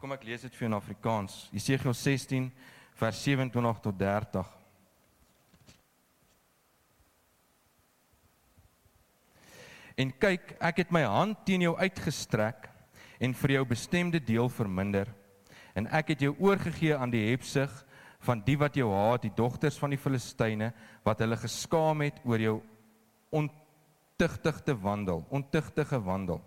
Kom 0.00 0.12
ek 0.16 0.24
lees 0.26 0.42
dit 0.42 0.54
vir 0.58 0.66
in 0.66 0.74
Afrikaans. 0.74 1.44
Jesegiel 1.54 1.94
16 1.94 2.48
vers 3.02 3.22
27 3.26 3.80
tot 3.82 3.96
30 3.98 4.50
En 10.00 10.12
kyk, 10.16 10.54
ek 10.56 10.78
het 10.80 10.92
my 10.94 11.02
hand 11.04 11.42
teen 11.44 11.66
jou 11.66 11.74
uitgestrek 11.76 12.64
en 13.22 13.34
vir 13.42 13.58
jou 13.58 13.64
bestemde 13.68 14.18
deel 14.24 14.48
verminder. 14.48 15.10
En 15.76 15.84
ek 15.92 16.14
het 16.14 16.24
jou 16.24 16.32
oorgegee 16.40 16.96
aan 16.96 17.12
die 17.12 17.26
hebsug 17.28 17.70
van 18.24 18.40
die 18.46 18.56
wat 18.56 18.78
jou 18.78 18.88
haat, 18.88 19.26
die 19.26 19.34
dogters 19.36 19.76
van 19.78 19.92
die 19.92 20.00
Filistyne 20.00 20.70
wat 21.04 21.20
hulle 21.20 21.36
geskaam 21.36 22.06
het 22.06 22.22
oor 22.24 22.40
jou 22.40 22.56
ontugtige 23.36 24.78
wandel, 24.80 25.26
ontugtige 25.28 26.00
wandel. 26.02 26.40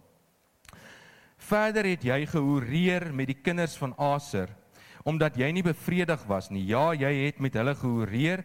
Verder 1.38 1.86
het 1.94 2.10
jy 2.10 2.24
gehoreer 2.34 3.12
met 3.13 3.30
die 3.30 3.41
kinders 3.46 3.78
van 3.78 3.94
Aser 4.02 4.50
omdat 5.06 5.38
jy 5.38 5.52
nie 5.54 5.63
bevredig 5.63 6.24
was 6.28 6.50
nie. 6.50 6.65
Ja, 6.65 6.89
jy 6.98 7.12
het 7.28 7.39
met 7.44 7.54
hulle 7.54 7.76
gehoreer 7.78 8.41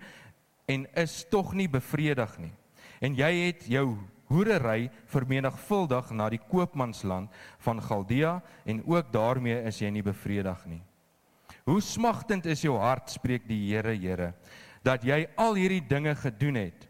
en 0.68 0.84
is 1.00 1.22
tog 1.32 1.54
nie 1.56 1.68
bevredig 1.72 2.36
nie. 2.38 2.52
En 3.00 3.16
jy 3.16 3.30
het 3.48 3.64
jou 3.72 3.86
hoerery 4.30 4.90
vermenigvuldig 5.10 6.12
na 6.14 6.28
die 6.30 6.42
koopmansland 6.50 7.32
van 7.64 7.80
Galdia 7.82 8.36
en 8.68 8.84
ook 8.84 9.10
daarmee 9.12 9.64
is 9.66 9.80
jy 9.80 9.90
nie 9.90 10.04
bevredig 10.04 10.66
nie. 10.68 10.82
Hoe 11.66 11.80
smagtend 11.82 12.46
is 12.46 12.62
jou 12.64 12.76
hart, 12.78 13.10
spreek 13.10 13.48
die 13.48 13.58
Here, 13.70 13.96
Here, 13.96 14.32
dat 14.84 15.04
jy 15.04 15.24
al 15.40 15.58
hierdie 15.58 15.82
dinge 15.88 16.14
gedoen 16.16 16.60
het, 16.60 16.86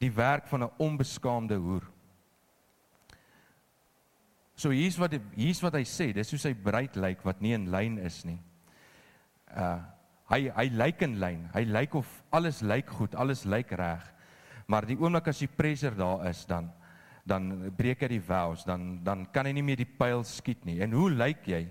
die 0.00 0.10
werk 0.12 0.48
van 0.48 0.64
'n 0.64 0.72
onbeskaamde 0.78 1.56
hoer. 1.56 1.84
So 4.54 4.70
hier's 4.70 4.98
wat 4.98 5.14
hier's 5.36 5.60
wat 5.62 5.74
hy 5.74 5.84
sê, 5.84 6.12
dis 6.12 6.30
hoe 6.30 6.38
sy 6.38 6.54
bruid 6.54 6.96
lyk 6.96 7.22
wat 7.24 7.40
nie 7.40 7.52
in 7.52 7.70
lyn 7.70 7.98
is 7.98 8.24
nie. 8.24 8.40
Uh 9.56 9.80
hy 10.30 10.46
hy 10.54 10.66
lyk 10.78 11.02
in 11.02 11.18
lyn. 11.18 11.46
Hy 11.54 11.64
lyk 11.66 11.96
of 11.98 12.10
alles 12.30 12.60
lyk 12.62 12.90
goed, 12.94 13.16
alles 13.18 13.44
lyk 13.50 13.72
reg. 13.78 14.04
Maar 14.70 14.86
die 14.86 14.98
oomblik 15.00 15.30
as 15.32 15.42
die 15.42 15.50
pressure 15.50 15.96
daar 15.98 16.28
is, 16.30 16.44
dan 16.46 16.70
dan 17.26 17.50
breek 17.76 18.00
hy 18.02 18.08
die 18.14 18.22
vows, 18.24 18.64
dan 18.66 19.00
dan 19.04 19.26
kan 19.34 19.46
hy 19.46 19.52
nie 19.54 19.64
meer 19.66 19.82
die 19.82 19.88
pyl 19.98 20.22
skiet 20.26 20.64
nie. 20.66 20.80
En 20.82 20.94
hoe 20.96 21.10
lyk 21.10 21.44
jy? 21.50 21.64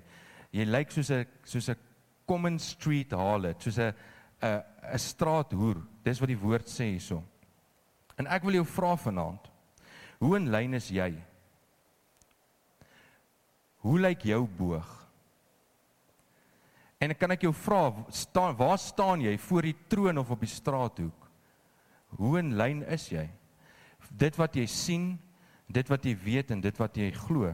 Jy 0.55 0.65
lyk 0.67 0.91
soos 0.91 1.11
'n 1.11 1.25
soos 1.43 1.69
'n 1.69 1.77
common 2.27 2.59
street 2.59 3.11
harlot, 3.11 3.61
soos 3.61 3.79
'n 3.79 3.93
'n 4.41 4.63
'n 4.93 4.97
straathoer. 4.97 5.81
Dis 6.03 6.19
wat 6.19 6.29
die 6.29 6.43
woord 6.43 6.67
sê 6.67 6.91
hierso. 6.91 7.23
En 8.17 8.27
ek 8.27 8.43
wil 8.43 8.53
jou 8.53 8.65
vra 8.65 8.95
vanaand. 8.95 9.49
Hoe 10.19 10.35
in 10.35 10.51
lyn 10.51 10.73
is 10.73 10.89
jy? 10.89 11.13
Hoe 13.79 13.99
lyk 13.99 14.23
jou 14.23 14.47
boog? 14.47 14.98
En 16.99 17.15
kan 17.15 17.31
ek 17.31 17.45
jou 17.47 17.53
vra, 17.55 17.93
staan 18.11 18.57
waar 18.59 18.79
staan 18.81 19.21
jy 19.23 19.37
voor 19.39 19.69
die 19.69 19.77
troon 19.87 20.19
of 20.19 20.31
op 20.35 20.41
die 20.43 20.51
straathoek? 20.51 21.27
Hoe 22.19 22.33
in 22.41 22.55
lyn 22.59 22.83
is 22.91 23.07
jy? 23.13 23.23
Dit 24.19 24.35
wat 24.39 24.57
jy 24.59 24.65
sien, 24.67 25.13
dit 25.71 25.87
wat 25.87 26.03
jy 26.03 26.15
weet 26.19 26.51
en 26.51 26.63
dit 26.63 26.81
wat 26.81 26.97
jy 26.99 27.07
glo. 27.15 27.53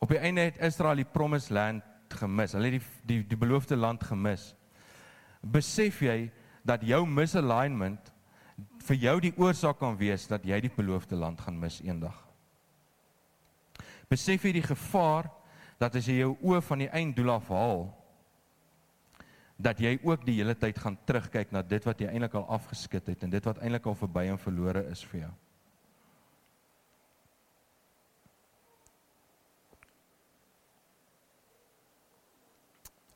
Op 0.00 0.12
die 0.12 0.20
einde 0.22 0.46
het 0.48 0.60
Israel 0.64 1.02
die 1.02 1.08
promised 1.08 1.52
land 1.52 1.84
gemis. 2.14 2.54
Hulle 2.56 2.70
het 2.70 2.80
die 2.80 3.20
die 3.20 3.22
die 3.34 3.38
beloofde 3.40 3.76
land 3.76 4.04
gemis. 4.06 4.54
Besef 5.42 6.00
jy 6.04 6.30
dat 6.66 6.84
jou 6.86 7.02
misalignment 7.08 8.12
vir 8.86 8.96
jou 9.02 9.16
die 9.20 9.34
oorsaak 9.36 9.80
kan 9.80 9.96
wees 9.98 10.24
dat 10.30 10.44
jy 10.46 10.60
die 10.64 10.72
beloofde 10.72 11.18
land 11.18 11.40
gaan 11.42 11.58
mis 11.60 11.82
eendag? 11.84 12.16
Besef 14.08 14.46
jy 14.46 14.54
die 14.56 14.68
gevaar 14.70 15.28
dat 15.78 15.96
as 15.96 16.06
jy 16.08 16.20
jou 16.20 16.36
oë 16.40 16.62
van 16.64 16.84
die 16.84 16.90
einddoel 16.90 17.30
af 17.30 17.48
haal 17.52 17.86
dat 19.56 19.80
jy 19.80 19.94
ook 20.04 20.24
die 20.26 20.36
hele 20.36 20.54
tyd 20.56 20.78
gaan 20.78 20.98
terugkyk 21.08 21.52
na 21.52 21.62
dit 21.64 21.84
wat 21.88 22.00
jy 22.00 22.10
eintlik 22.10 22.34
al 22.36 22.48
afgeskit 22.58 23.06
het 23.08 23.24
en 23.24 23.32
dit 23.32 23.44
wat 23.48 23.60
eintlik 23.64 23.86
al 23.88 23.96
verby 23.96 24.26
en 24.28 24.40
verlore 24.40 24.84
is 24.90 25.04
vir 25.08 25.22
jou. 25.22 25.32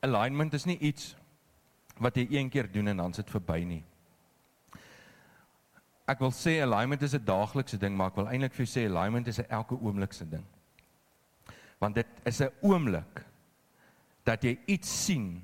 Alignment 0.01 0.55
is 0.57 0.65
nie 0.65 0.79
iets 0.79 1.15
wat 2.01 2.17
jy 2.17 2.25
een 2.31 2.49
keer 2.49 2.71
doen 2.73 2.89
en 2.89 3.03
dan 3.05 3.13
sit 3.13 3.29
verby 3.29 3.61
nie. 3.69 3.83
Ek 6.09 6.23
wil 6.25 6.33
sê 6.33 6.57
alignment 6.65 7.03
is 7.03 7.15
'n 7.15 7.25
daaglikse 7.25 7.77
ding, 7.77 7.95
maar 7.97 8.09
ek 8.09 8.17
wil 8.17 8.29
eintlik 8.29 8.55
vir 8.55 8.65
jou 8.65 8.73
sê 8.73 8.89
alignment 8.89 9.29
is 9.29 9.39
'n 9.39 9.51
elke 9.51 9.77
oomblik 9.77 10.13
se 10.13 10.25
ding. 10.25 10.47
Want 11.81 11.95
dit 11.97 12.07
is 12.29 12.41
'n 12.41 12.53
oomblik 12.61 13.25
dat 14.25 14.43
jy 14.43 14.59
iets 14.67 15.05
sien 15.05 15.43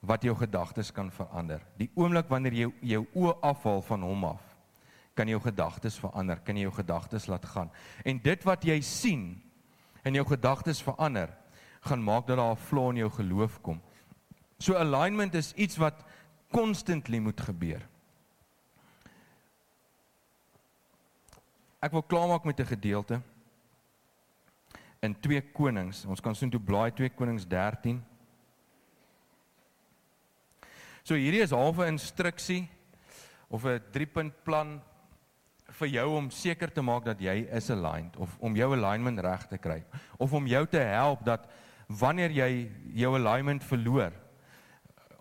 wat 0.00 0.22
jou 0.22 0.34
gedagtes 0.36 0.92
kan 0.92 1.10
verander. 1.12 1.60
Die 1.76 1.90
oomblik 1.94 2.28
wanneer 2.28 2.52
jy 2.52 2.68
jou 2.80 3.06
oë 3.14 3.34
afhaal 3.44 3.82
van 3.82 4.02
hom 4.02 4.24
af, 4.24 4.56
kan 5.14 5.28
jou 5.28 5.40
gedagtes 5.40 5.98
verander, 6.00 6.40
kan 6.40 6.56
jy 6.56 6.62
jou 6.62 6.74
gedagtes 6.74 7.26
laat 7.26 7.44
gaan. 7.44 7.70
En 8.04 8.20
dit 8.22 8.46
wat 8.48 8.64
jy 8.64 8.80
sien 8.80 9.42
en 10.02 10.16
jou 10.16 10.24
gedagtes 10.24 10.80
verander, 10.82 11.28
gaan 11.80 12.02
maak 12.04 12.26
dat 12.26 12.36
daar 12.36 12.52
'n 12.52 12.56
flaw 12.56 12.90
in 12.90 12.96
jou 12.96 13.10
geloof 13.10 13.60
kom. 13.60 13.80
So 14.58 14.74
alignment 14.74 15.34
is 15.34 15.52
iets 15.54 15.76
wat 15.76 16.04
constantly 16.52 17.18
moet 17.18 17.40
gebeur. 17.40 17.88
Ek 21.80 21.92
wil 21.92 22.02
klaarmaak 22.02 22.44
met 22.44 22.60
'n 22.60 22.66
gedeelte 22.66 23.22
in 25.00 25.14
2 25.20 25.40
Konings. 25.56 26.04
Ons 26.04 26.20
kan 26.20 26.36
sien 26.36 26.50
toe 26.52 26.60
blaai 26.60 26.90
2 26.92 27.08
Konings 27.16 27.46
13. 27.48 28.00
So 31.02 31.16
hierdie 31.16 31.42
is 31.42 31.56
half 31.56 31.78
'n 31.78 31.96
instruksie 31.96 32.68
of 33.48 33.64
'n 33.64 33.80
3-punt 33.92 34.44
plan 34.44 34.80
vir 35.80 35.88
jou 35.88 36.16
om 36.16 36.30
seker 36.30 36.70
te 36.70 36.82
maak 36.82 37.04
dat 37.04 37.20
jy 37.20 37.48
is 37.50 37.70
aligned 37.70 38.16
of 38.16 38.36
om 38.40 38.56
jou 38.56 38.72
alignment 38.72 39.18
reg 39.18 39.46
te 39.48 39.58
kry 39.58 39.82
of 40.18 40.32
om 40.32 40.46
jou 40.46 40.66
te 40.66 40.78
help 40.78 41.24
dat 41.24 41.48
wanneer 41.88 42.30
jy 42.30 42.70
jou 42.94 43.14
alignment 43.14 43.64
verloor 43.64 44.12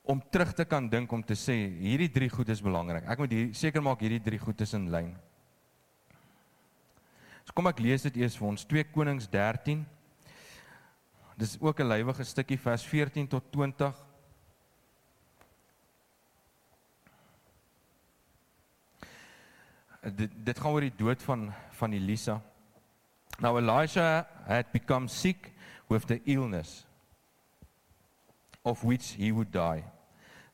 om 0.04 0.22
terug 0.32 0.54
te 0.54 0.66
kan 0.66 0.90
dink 0.90 1.12
om 1.12 1.24
te 1.24 1.36
sê 1.38 1.54
hierdie 1.80 2.10
drie 2.10 2.30
goed 2.30 2.50
is 2.50 2.62
belangrik. 2.62 3.06
Ek 3.06 3.20
moet 3.22 3.32
hier 3.32 3.54
seker 3.54 3.82
maak 3.82 4.02
hierdie 4.02 4.22
drie 4.22 4.40
goed 4.40 4.62
is 4.62 4.74
in 4.74 4.90
lyn. 4.90 5.14
So 7.50 7.56
kom 7.58 7.66
ek 7.66 7.80
lees 7.82 8.04
dit 8.06 8.20
eers 8.22 8.36
vir 8.38 8.46
ons 8.46 8.64
2 8.70 8.84
Konings 8.94 9.26
13. 9.34 9.80
Dis 11.42 11.56
ook 11.58 11.80
'n 11.82 11.90
lywige 11.90 12.24
stukkie 12.24 12.60
vers 12.62 12.84
14 12.86 13.26
tot 13.28 13.44
20. 13.52 13.96
Dit 20.14 20.30
dit 20.46 20.60
gaan 20.60 20.72
oor 20.72 20.86
die 20.86 20.96
dood 20.96 21.24
van 21.24 21.52
van 21.72 21.94
Elisa. 21.94 22.40
Now 23.40 23.58
Elisha 23.58 24.28
had 24.46 24.72
become 24.72 25.08
sick 25.08 25.52
with 25.88 26.06
the 26.06 26.22
illness 26.26 26.86
of 28.62 28.84
which 28.84 29.16
he 29.18 29.32
would 29.32 29.52
die. 29.52 29.84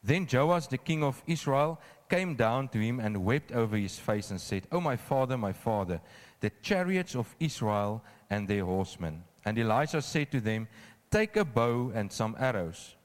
Then 0.05 0.27
Joash, 0.27 0.67
the 0.67 0.77
king 0.77 1.03
of 1.03 1.23
Israel, 1.25 1.79
came 2.09 2.35
down 2.35 2.69
to 2.69 2.79
him 2.79 2.99
and 2.99 3.25
wept 3.25 3.51
over 3.51 3.75
his 3.75 3.97
face 3.97 4.29
and 4.29 4.39
said, 4.39 4.67
Oh, 4.71 4.79
my 4.79 4.95
father, 4.95 5.37
my 5.37 5.51
father, 5.51 5.99
the 6.45 6.51
chariots 6.61 7.15
of 7.15 7.35
Israel 7.39 8.03
and 8.29 8.47
their 8.47 8.63
horsemen. 8.63 9.23
And 9.45 9.57
Elisha 9.57 9.99
said 9.99 10.29
to 10.29 10.39
them, 10.39 10.67
Take 11.09 11.37
a 11.37 11.43
bow 11.43 11.91
and 11.95 12.11
some 12.11 12.35
arrows. 12.37 12.95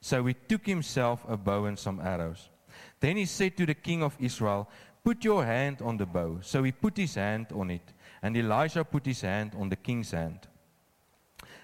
So 0.00 0.24
he 0.26 0.34
took 0.34 0.64
himself 0.64 1.24
a 1.28 1.36
bow 1.36 1.64
and 1.64 1.76
some 1.76 1.98
arrows. 1.98 2.50
Then 3.00 3.16
he 3.16 3.24
said 3.24 3.56
to 3.56 3.66
the 3.66 3.74
king 3.74 4.04
of 4.04 4.16
Israel, 4.20 4.70
Put 5.02 5.24
your 5.24 5.44
hand 5.44 5.82
on 5.82 5.96
the 5.96 6.06
bow. 6.06 6.38
So 6.42 6.62
he 6.62 6.70
put 6.70 6.96
his 6.96 7.16
hand 7.16 7.48
on 7.52 7.72
it, 7.72 7.92
and 8.22 8.36
Elisha 8.36 8.84
put 8.84 9.06
his 9.06 9.22
hand 9.22 9.56
on 9.58 9.68
the 9.70 9.76
king's 9.76 10.12
hand. 10.12 10.46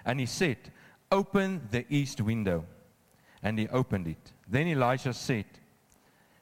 And 0.04 0.18
he 0.18 0.26
said, 0.26 0.58
Open 1.12 1.68
the 1.70 1.86
east 1.94 2.20
window. 2.20 2.64
And 3.40 3.56
he 3.56 3.68
opened 3.68 4.08
it. 4.08 4.32
Then 4.48 4.66
Elisha 4.66 5.14
said, 5.14 5.46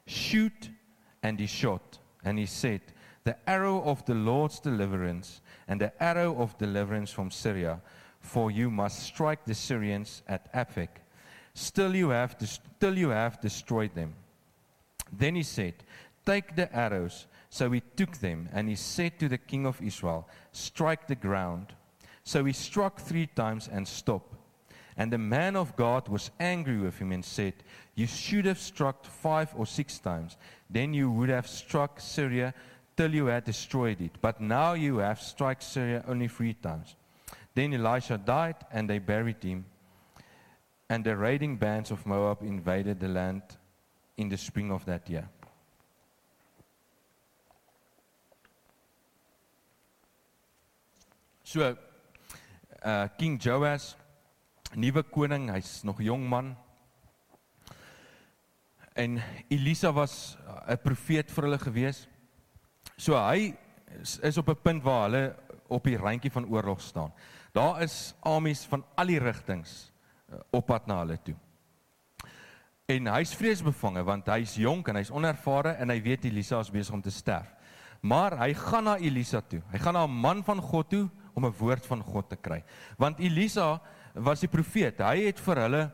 Shoot. 0.07 0.71
And 1.21 1.39
he 1.39 1.45
shot. 1.45 1.99
And 2.23 2.39
he 2.39 2.47
said, 2.47 2.81
The 3.23 3.37
arrow 3.47 3.81
of 3.83 4.05
the 4.05 4.15
Lord's 4.15 4.59
deliverance 4.59 5.41
and 5.67 5.79
the 5.81 5.91
arrow 6.01 6.35
of 6.39 6.57
deliverance 6.57 7.11
from 7.11 7.31
Syria, 7.31 7.81
for 8.19 8.51
you 8.51 8.69
must 8.69 9.03
strike 9.03 9.45
the 9.45 9.53
Syrians 9.53 10.23
at 10.27 10.51
Aphek. 10.53 10.89
Still 11.53 11.95
you 11.95 12.09
have, 12.09 12.35
still 12.39 12.97
you 12.97 13.09
have 13.09 13.41
destroyed 13.41 13.93
them. 13.93 14.13
Then 15.11 15.35
he 15.35 15.43
said, 15.43 15.73
Take 16.25 16.55
the 16.55 16.73
arrows. 16.75 17.27
So 17.49 17.71
he 17.71 17.81
took 17.95 18.17
them, 18.17 18.47
and 18.53 18.69
he 18.69 18.75
said 18.75 19.19
to 19.19 19.27
the 19.27 19.37
king 19.37 19.65
of 19.65 19.81
Israel, 19.81 20.27
Strike 20.51 21.07
the 21.07 21.15
ground. 21.15 21.73
So 22.23 22.45
he 22.45 22.53
struck 22.53 22.99
three 22.99 23.25
times 23.25 23.67
and 23.71 23.87
stopped. 23.87 24.35
And 24.95 25.11
the 25.11 25.17
man 25.17 25.55
of 25.55 25.75
God 25.75 26.07
was 26.09 26.29
angry 26.39 26.77
with 26.77 26.99
him 26.99 27.11
and 27.11 27.23
said, 27.23 27.53
You 27.95 28.05
should 28.05 28.45
have 28.45 28.59
struck 28.59 29.05
five 29.05 29.51
or 29.55 29.65
six 29.65 29.97
times. 29.97 30.37
Then 30.69 30.93
you 30.93 31.09
would 31.09 31.29
have 31.29 31.47
struck 31.47 31.99
Syria 31.99 32.53
till 32.99 33.15
you 33.15 33.27
had 33.27 33.45
destroyed 33.45 34.01
it. 34.01 34.11
But 34.19 34.41
now 34.41 34.73
you 34.73 34.97
have 34.97 35.21
struck 35.21 35.61
Syria 35.61 36.03
only 36.05 36.27
three 36.27 36.53
times. 36.53 36.97
Then 37.55 37.73
Elisha 37.73 38.17
died, 38.17 38.57
and 38.73 38.89
they 38.89 38.99
buried 38.99 39.41
him. 39.41 39.63
And 40.89 41.05
the 41.05 41.15
raiding 41.15 41.55
bands 41.55 41.91
of 41.91 42.05
Moab 42.05 42.41
invaded 42.41 42.99
the 42.99 43.07
land 43.07 43.41
in 44.17 44.27
the 44.27 44.35
spring 44.35 44.69
of 44.69 44.83
that 44.83 45.09
year. 45.09 45.29
So 51.45 51.77
uh 52.83 53.07
King 53.17 53.39
Joas 53.39 53.95
nuwe 54.75 55.03
koning, 55.09 55.47
hy's 55.47 55.83
nog 55.85 56.01
'n 56.01 56.05
jong 56.05 56.29
man. 56.29 56.57
En 58.93 59.21
Elisa 59.49 59.93
was 59.93 60.35
'n 60.67 60.77
profeet 60.83 61.31
vir 61.31 61.43
hulle 61.43 61.59
gewees. 61.59 62.08
So 62.99 63.15
hy 63.15 63.53
is, 64.01 64.17
is 64.19 64.37
op 64.37 64.49
'n 64.49 64.61
punt 64.61 64.83
waar 64.83 65.07
hulle 65.07 65.35
op 65.67 65.83
die 65.83 65.97
randjie 65.97 66.31
van 66.31 66.45
oorlog 66.45 66.81
staan. 66.81 67.13
Daar 67.53 67.81
is 67.81 68.13
armies 68.19 68.65
van 68.65 68.83
al 68.95 69.05
die 69.05 69.19
rigtings 69.19 69.91
uh, 70.29 70.39
op 70.51 70.65
pad 70.65 70.87
na 70.87 70.99
hulle 70.99 71.17
toe. 71.23 71.35
En 72.85 73.07
hy's 73.07 73.35
vreesbevange 73.35 74.03
want 74.03 74.27
hy's 74.27 74.55
jonk 74.55 74.87
en 74.87 74.95
hy's 74.99 75.11
onervare 75.11 75.77
en 75.79 75.89
hy 75.89 76.01
weet 76.01 76.25
Elisa 76.25 76.59
is 76.59 76.71
besig 76.71 76.93
om 76.93 77.01
te 77.01 77.13
sterf. 77.13 77.47
Maar 78.01 78.37
hy 78.37 78.53
gaan 78.53 78.83
na 78.83 78.97
Elisa 78.97 79.41
toe. 79.41 79.61
Hy 79.71 79.77
gaan 79.77 79.93
na 79.93 80.05
'n 80.05 80.21
man 80.21 80.43
van 80.43 80.61
God 80.61 80.89
toe 80.89 81.09
om 81.33 81.45
'n 81.45 81.55
woord 81.59 81.85
van 81.85 82.01
God 82.03 82.29
te 82.29 82.35
kry. 82.35 82.63
Want 82.97 83.19
Elisa 83.19 83.81
was 84.13 84.39
die 84.39 84.49
profeet. 84.49 84.99
Hy 84.99 85.25
het 85.25 85.39
vir 85.39 85.55
hulle 85.55 85.91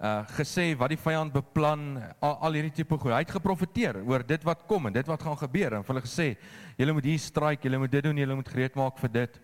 uh 0.00 0.24
gesê 0.32 0.72
wat 0.80 0.94
die 0.94 1.00
vyand 1.00 1.32
beplan, 1.34 1.98
al, 2.24 2.36
al 2.40 2.56
hierdie 2.56 2.72
tipe 2.80 2.96
goed. 2.96 3.12
Hy 3.12 3.20
het 3.20 3.34
geprofeteer 3.36 4.00
oor 4.00 4.24
dit 4.24 4.46
wat 4.48 4.64
kom 4.68 4.88
en 4.88 4.96
dit 4.96 5.06
wat 5.06 5.22
gaan 5.22 5.36
gebeur 5.36 5.76
en 5.76 5.84
vir 5.84 5.94
hulle 5.94 6.06
gesê, 6.06 6.28
julle 6.80 6.94
moet 6.96 7.08
hier 7.10 7.20
stryk, 7.20 7.66
julle 7.66 7.82
moet 7.82 7.92
dit 7.92 8.06
doen, 8.08 8.22
julle 8.22 8.38
moet 8.38 8.48
gereed 8.48 8.78
maak 8.80 8.96
vir 9.02 9.12
dit. 9.18 9.38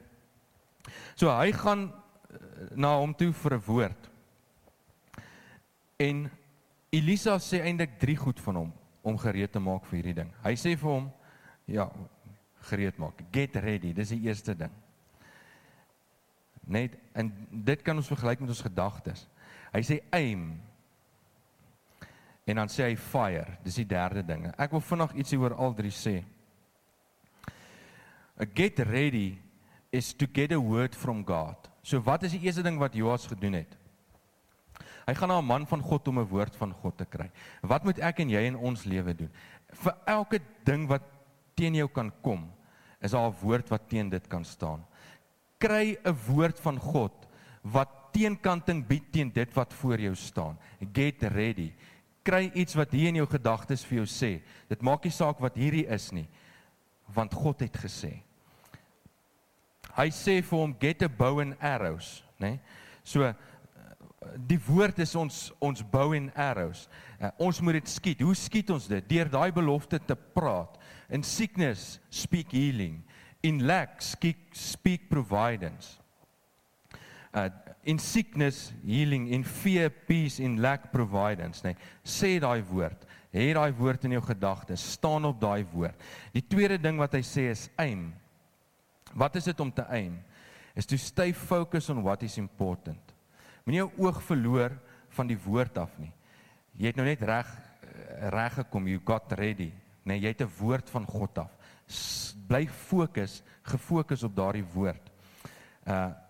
So 1.14 1.28
hy 1.28 1.52
gaan 1.52 1.90
uh, 1.90 2.40
na 2.72 2.94
hom 2.96 3.12
toe 3.12 3.32
vir 3.36 3.58
'n 3.58 3.66
woord. 3.66 4.10
En 6.00 6.26
Elisa 6.92 7.36
sê 7.36 7.60
eintlik 7.60 7.98
drie 8.00 8.16
goed 8.16 8.40
van 8.40 8.62
hom 8.62 8.72
om 9.02 9.18
gereed 9.18 9.52
te 9.52 9.60
maak 9.60 9.84
vir 9.86 10.00
hierdie 10.00 10.18
ding. 10.22 10.32
Hy 10.42 10.54
sê 10.56 10.72
vir 10.76 10.90
hom, 10.90 11.12
ja, 11.68 11.90
gereed 12.70 12.98
maak. 12.98 13.20
Get 13.32 13.56
ready, 13.56 13.92
dis 13.92 14.14
die 14.14 14.24
eerste 14.26 14.54
ding. 14.56 14.72
Net 16.66 16.96
en 17.14 17.30
dit 17.50 17.82
kan 17.82 17.96
ons 17.96 18.08
vergelyk 18.10 18.40
met 18.42 18.50
ons 18.50 18.64
gedagtes. 18.66 19.26
Hy 19.76 19.82
sê 19.84 20.00
aim. 20.16 20.54
En 22.48 22.62
dan 22.62 22.70
sê 22.72 22.86
hy 22.86 22.94
fire, 22.96 23.58
dis 23.64 23.76
die 23.82 23.88
derde 23.90 24.22
ding. 24.24 24.46
Ek 24.56 24.72
wil 24.72 24.80
vinnig 24.80 25.16
ietsie 25.20 25.38
oor 25.40 25.52
al 25.52 25.74
drie 25.76 25.92
sê. 25.92 26.20
A 28.40 28.46
get 28.46 28.80
ready 28.88 29.36
is 29.92 30.14
to 30.14 30.28
get 30.28 30.52
a 30.52 30.60
word 30.60 30.96
from 30.96 31.24
God. 31.26 31.68
So 31.84 32.00
wat 32.06 32.24
is 32.24 32.36
die 32.36 32.46
eerste 32.46 32.64
ding 32.64 32.78
wat 32.80 32.96
Joas 32.96 33.26
gedoen 33.28 33.58
het? 33.60 33.76
Hy 35.06 35.14
gaan 35.14 35.28
na 35.30 35.38
'n 35.38 35.46
man 35.46 35.66
van 35.66 35.82
God 35.82 36.08
om 36.08 36.18
'n 36.18 36.28
woord 36.28 36.56
van 36.56 36.72
God 36.72 36.96
te 36.96 37.04
kry. 37.04 37.30
Wat 37.62 37.84
moet 37.84 37.98
ek 37.98 38.20
en 38.20 38.30
jy 38.30 38.42
in 38.46 38.56
ons 38.56 38.84
lewe 38.84 39.14
doen? 39.14 39.30
Vir 39.72 39.94
elke 40.06 40.40
ding 40.64 40.88
wat 40.88 41.02
teen 41.54 41.74
jou 41.74 41.88
kan 41.88 42.12
kom, 42.22 42.50
is 43.00 43.12
daar 43.12 43.28
'n 43.28 43.36
woord 43.42 43.68
wat 43.68 43.88
teen 43.88 44.08
dit 44.08 44.28
kan 44.28 44.44
staan. 44.44 44.84
Kry 45.58 45.96
'n 46.04 46.16
woord 46.26 46.60
van 46.60 46.78
God 46.78 47.12
wat 47.62 47.95
teenkanting 48.16 48.80
bied 48.88 49.10
teen 49.12 49.30
dit 49.34 49.50
wat 49.56 49.74
voor 49.76 50.00
jou 50.00 50.14
staan. 50.16 50.56
Get 50.92 51.22
ready. 51.34 51.70
Kry 52.26 52.48
iets 52.58 52.74
wat 52.74 52.94
hier 52.96 53.12
in 53.12 53.20
jou 53.20 53.28
gedagtes 53.30 53.84
vir 53.86 54.00
jou 54.00 54.06
sê. 54.10 54.32
Dit 54.70 54.82
maak 54.86 55.04
nie 55.06 55.14
saak 55.14 55.42
wat 55.44 55.58
hierdie 55.60 55.86
is 55.92 56.08
nie, 56.16 56.26
want 57.14 57.36
God 57.36 57.60
het 57.62 57.76
gesê. 57.84 58.16
Hy 59.96 60.08
sê 60.12 60.40
vir 60.44 60.58
hom 60.58 60.74
get 60.80 61.04
a 61.06 61.08
bow 61.08 61.38
and 61.44 61.54
arrows, 61.62 62.18
né? 62.40 62.56
Nee? 62.56 62.82
So 63.06 63.30
die 64.48 64.58
woord 64.66 64.98
is 65.04 65.14
ons 65.14 65.52
ons 65.62 65.84
bow 65.86 66.10
and 66.16 66.32
arrows. 66.34 66.86
Uh, 67.20 67.30
ons 67.46 67.60
moet 67.62 67.78
dit 67.78 67.90
skiet. 67.90 68.24
Hoe 68.24 68.34
skiet 68.36 68.72
ons 68.74 68.88
dit? 68.90 69.04
Deur 69.08 69.30
daai 69.30 69.52
belofte 69.54 70.00
te 70.02 70.16
praat. 70.16 70.74
In 71.14 71.22
sickness 71.22 72.00
speak 72.10 72.50
healing. 72.56 72.98
In 73.46 73.62
lack 73.68 74.02
speak 74.02 74.50
speak 74.56 75.06
providence. 75.12 76.00
Uh 77.30 77.48
in 77.86 78.00
sickness 78.02 78.72
healing, 78.84 79.28
in 79.30 79.44
fear 79.44 79.90
peace, 79.90 80.42
in 80.42 80.58
lack 80.60 80.90
providence, 80.92 81.62
nê. 81.62 81.72
Nee. 81.72 81.90
Sê 82.02 82.36
daai 82.42 82.64
woord. 82.66 83.06
Hê 83.30 83.52
daai 83.54 83.70
woord 83.78 84.06
in 84.08 84.16
jou 84.16 84.22
gedagtes. 84.26 84.82
Staan 84.96 85.28
op 85.28 85.38
daai 85.40 85.62
woord. 85.72 86.06
Die 86.34 86.42
tweede 86.42 86.80
ding 86.82 86.98
wat 86.98 87.14
hy 87.14 87.22
sê 87.26 87.50
is 87.52 87.68
aim. 87.78 88.08
Wat 89.14 89.38
is 89.38 89.46
dit 89.46 89.62
om 89.62 89.70
te 89.72 89.86
aim? 89.86 90.18
Is 90.76 90.88
to 90.90 90.98
stay 91.00 91.32
focused 91.32 91.94
on 91.94 92.02
what 92.04 92.26
is 92.26 92.36
important. 92.42 93.14
Moenie 93.64 93.84
jou 93.84 93.90
oog 94.02 94.18
verloor 94.26 94.74
van 95.16 95.30
die 95.30 95.38
woord 95.46 95.78
af 95.80 95.94
nie. 96.02 96.12
Jy 96.76 96.90
het 96.90 96.98
nou 96.98 97.06
net 97.06 97.22
reg 97.24 97.54
reg 98.32 98.54
gekom, 98.60 98.86
you 98.90 99.00
got 99.04 99.32
ready. 99.38 99.70
Nee, 100.06 100.20
jy 100.20 100.34
het 100.34 100.42
'n 100.42 100.52
woord 100.58 100.90
van 100.90 101.06
God 101.06 101.38
af. 101.38 101.50
Bly 102.46 102.66
fokus, 102.68 103.42
gefokus 103.62 104.22
op 104.22 104.36
daardie 104.36 104.64
woord. 104.74 105.10
Uh 105.86 106.25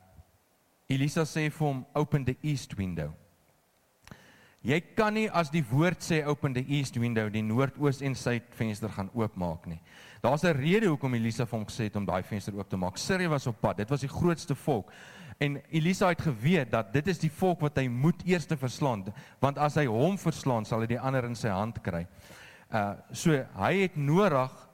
Elisa 0.88 1.24
sê 1.26 1.48
vir 1.50 1.66
hom 1.66 1.84
open 1.94 2.24
the 2.24 2.36
east 2.42 2.76
window. 2.78 3.12
Jy 4.66 4.80
kan 4.98 5.14
nie 5.14 5.28
as 5.30 5.50
die 5.50 5.62
woord 5.66 6.02
sê 6.02 6.24
open 6.26 6.54
the 6.54 6.64
east 6.66 6.96
window 6.98 7.28
die 7.30 7.42
noordoos 7.42 8.00
en 8.02 8.16
suid 8.18 8.46
venster 8.58 8.90
gaan 8.90 9.10
oopmaak 9.14 9.66
nie. 9.70 9.80
Daar's 10.22 10.44
'n 10.44 10.56
rede 10.56 10.86
hoekom 10.86 11.14
Elisa 11.14 11.46
vir 11.46 11.58
hom 11.58 11.66
gesê 11.66 11.84
het 11.84 11.96
om 11.96 12.04
daai 12.04 12.22
venster 12.22 12.54
oop 12.54 12.68
te 12.68 12.76
maak. 12.76 12.96
Sirië 12.98 13.28
was 13.28 13.46
op 13.46 13.60
pad. 13.60 13.76
Dit 13.76 13.90
was 13.90 14.00
die 14.00 14.08
grootste 14.08 14.54
volk. 14.54 14.90
En 15.38 15.60
Elisa 15.70 16.08
het 16.08 16.20
geweet 16.20 16.70
dat 16.70 16.92
dit 16.92 17.06
is 17.08 17.18
die 17.18 17.30
volk 17.30 17.60
wat 17.60 17.76
hy 17.76 17.88
moet 17.88 18.22
eers 18.24 18.46
verslaan, 18.46 19.04
want 19.40 19.58
as 19.58 19.74
hy 19.74 19.84
hom 19.86 20.16
verslaan, 20.18 20.64
sal 20.64 20.80
hy 20.80 20.86
die 20.86 21.00
ander 21.00 21.24
in 21.24 21.36
sy 21.36 21.48
hand 21.48 21.82
kry. 21.82 22.06
Uh 22.72 22.94
so 23.12 23.30
hy 23.54 23.82
het 23.82 23.96
nodig 23.96 24.65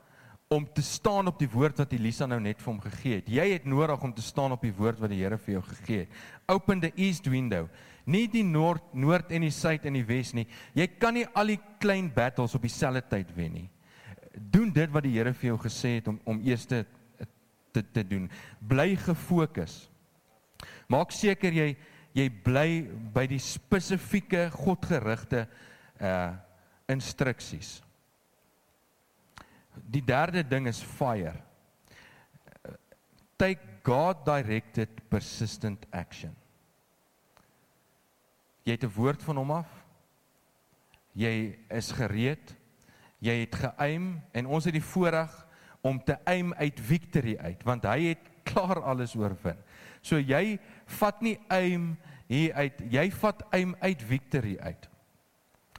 om 0.52 0.66
te 0.74 0.82
staan 0.84 1.30
op 1.30 1.38
die 1.40 1.48
woord 1.48 1.78
wat 1.80 1.92
Elisa 1.96 2.26
nou 2.28 2.38
net 2.42 2.60
vir 2.60 2.68
hom 2.68 2.80
gegee 2.84 3.20
het. 3.20 3.28
Jy 3.32 3.46
het 3.54 3.64
nodig 3.68 4.02
om 4.04 4.12
te 4.12 4.24
staan 4.24 4.52
op 4.52 4.64
die 4.64 4.74
woord 4.76 5.00
wat 5.00 5.12
die 5.12 5.22
Here 5.22 5.38
vir 5.40 5.54
jou 5.56 5.62
gegee 5.70 6.04
het. 6.04 6.16
Open 6.52 6.82
the 6.82 6.92
east 7.00 7.28
window. 7.32 7.68
Nie 8.04 8.26
die 8.28 8.44
noord, 8.44 8.90
noord 8.92 9.30
en 9.32 9.46
die 9.46 9.54
suid 9.54 9.86
en 9.88 9.96
die 9.96 10.04
wes 10.06 10.34
nie. 10.36 10.44
Jy 10.76 10.88
kan 11.00 11.16
nie 11.16 11.24
al 11.38 11.54
die 11.54 11.60
klein 11.80 12.10
battles 12.12 12.56
op 12.58 12.66
dieselfde 12.66 13.04
tyd 13.08 13.30
wen 13.36 13.56
nie. 13.60 13.68
Doen 14.32 14.72
dit 14.74 14.92
wat 14.92 15.06
die 15.06 15.14
Here 15.16 15.32
vir 15.32 15.52
jou 15.52 15.60
gesê 15.62 15.96
het 16.00 16.10
om 16.12 16.20
om 16.28 16.42
eers 16.44 16.66
te 16.68 16.84
te, 17.72 17.80
te 17.80 18.04
doen. 18.04 18.28
Bly 18.60 18.92
gefokus. 19.00 19.86
Maak 20.92 21.14
seker 21.16 21.54
jy 21.56 21.72
jy 22.12 22.26
bly 22.44 22.66
by 23.14 23.24
die 23.30 23.40
spesifieke 23.40 24.50
godgerigte 24.52 25.46
uh 25.96 26.34
instruksies. 26.92 27.78
Die 29.74 30.04
derde 30.04 30.42
ding 30.48 30.66
is 30.66 30.82
fire. 30.82 31.34
Take 33.36 33.60
God 33.82 34.24
directed 34.24 34.88
persistent 35.08 35.86
action. 35.90 36.36
Jy 38.62 38.72
het 38.72 38.84
'n 38.84 38.94
woord 38.94 39.22
van 39.22 39.36
hom 39.36 39.50
af. 39.50 39.70
Jy 41.12 41.58
is 41.68 41.90
gereed. 41.90 42.56
Jy 43.18 43.40
het 43.40 43.54
geaim 43.54 44.22
en 44.32 44.46
ons 44.46 44.64
het 44.64 44.74
die 44.74 44.84
voorreg 44.84 45.46
om 45.80 46.04
te 46.04 46.16
aim 46.24 46.54
uit 46.54 46.80
victory 46.80 47.36
uit 47.36 47.62
want 47.62 47.84
hy 47.84 48.14
het 48.14 48.30
klaar 48.42 48.82
alles 48.82 49.14
oorwin. 49.14 49.58
So 50.02 50.18
jy 50.18 50.58
vat 50.98 51.20
nie 51.22 51.38
aim 51.48 51.96
hier 52.26 52.54
uit, 52.54 52.80
jy 52.90 53.10
vat 53.10 53.42
aim 53.54 53.76
uit 53.80 54.02
victory 54.02 54.56
uit. 54.58 54.88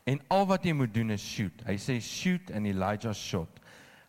En 0.05 0.19
al 0.27 0.45
wat 0.47 0.65
jy 0.67 0.73
moet 0.75 0.93
doen 0.93 1.15
is 1.15 1.23
shoot. 1.23 1.63
Hy 1.67 1.75
sê 1.79 1.99
shoot 2.03 2.51
and 2.51 2.67
Elijah 2.67 3.13
shot. 3.15 3.59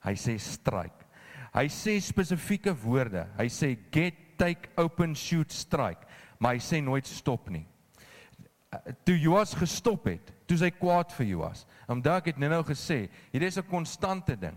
Hy 0.05 0.15
sê 0.21 0.37
strike. 0.39 1.07
Hy 1.55 1.69
sê 1.71 1.97
spesifieke 2.03 2.75
woorde. 2.85 3.25
Hy 3.39 3.47
sê 3.49 3.75
get, 3.95 4.15
take, 4.39 4.71
open, 4.77 5.15
shoot, 5.15 5.53
strike. 5.53 6.05
Maar 6.39 6.59
hy 6.59 6.65
sê 6.65 6.81
nooit 6.83 7.07
stop 7.09 7.49
nie. 7.51 7.65
Toe 9.07 9.15
Joas 9.15 9.55
gestop 9.55 10.09
het, 10.11 10.33
toe 10.51 10.59
hy 10.59 10.73
kwaad 10.75 11.13
vir 11.15 11.29
Joas. 11.31 11.63
Omdat 11.89 12.25
ek 12.25 12.33
het 12.33 12.41
nou 12.43 12.63
gesê, 12.67 13.09
hier 13.33 13.43
is 13.43 13.59
'n 13.59 13.71
konstante 13.71 14.37
ding. 14.37 14.57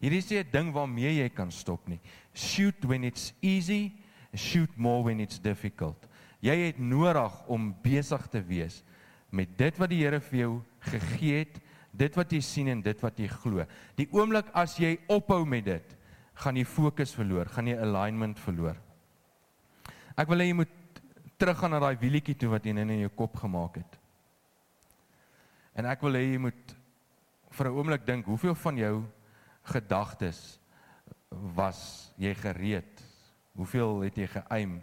Hier 0.00 0.12
is 0.12 0.30
nie 0.30 0.38
'n 0.38 0.50
ding 0.52 0.72
waarmee 0.72 1.22
jy 1.22 1.28
kan 1.28 1.50
stop 1.50 1.88
nie. 1.88 2.00
Shoot 2.34 2.84
when 2.84 3.04
it's 3.04 3.32
easy, 3.42 3.92
shoot 4.34 4.70
more 4.76 5.02
when 5.02 5.20
it's 5.20 5.38
difficult. 5.38 6.06
Jy 6.40 6.54
het 6.54 6.78
nodig 6.78 7.32
om 7.48 7.74
besig 7.82 8.28
te 8.28 8.40
wees 8.40 8.84
met 9.30 9.58
dit 9.58 9.76
wat 9.78 9.90
die 9.90 10.04
Here 10.04 10.20
vir 10.20 10.38
jou 10.38 10.62
gegee 10.80 11.38
het, 11.38 11.60
dit 11.98 12.18
wat 12.18 12.32
jy 12.32 12.40
sien 12.44 12.70
en 12.72 12.82
dit 12.82 13.04
wat 13.04 13.18
jy 13.18 13.28
glo. 13.32 13.64
Die 13.98 14.08
oomblik 14.14 14.50
as 14.56 14.76
jy 14.80 14.96
ophou 15.10 15.42
met 15.48 15.66
dit, 15.66 15.96
gaan 16.38 16.56
jy 16.56 16.64
fokus 16.68 17.14
verloor, 17.18 17.50
gaan 17.50 17.70
jy 17.70 17.76
alignment 17.82 18.38
verloor. 18.38 18.78
Ek 20.18 20.30
wil 20.30 20.42
hê 20.42 20.50
jy 20.50 20.58
moet 20.60 21.02
teruggaan 21.38 21.74
na 21.74 21.82
daai 21.82 21.98
wielietjie 21.98 22.36
toe 22.38 22.52
wat 22.54 22.66
jy 22.66 22.74
net 22.74 22.90
in 22.94 23.04
jou 23.06 23.12
kop 23.18 23.36
gemaak 23.38 23.80
het. 23.82 23.98
En 25.78 25.86
ek 25.86 26.02
wil 26.06 26.18
hê 26.18 26.24
jy 26.32 26.40
moet 26.42 26.74
vir 27.50 27.66
'n 27.66 27.74
oomblik 27.74 28.06
dink, 28.06 28.26
hoeveel 28.26 28.54
van 28.54 28.76
jou 28.76 29.04
gedagtes 29.62 30.58
was 31.30 32.12
jy 32.16 32.34
gereed 32.34 33.08
Hoeveel 33.58 34.04
het 34.06 34.14
jy 34.14 34.26
geaim 34.30 34.76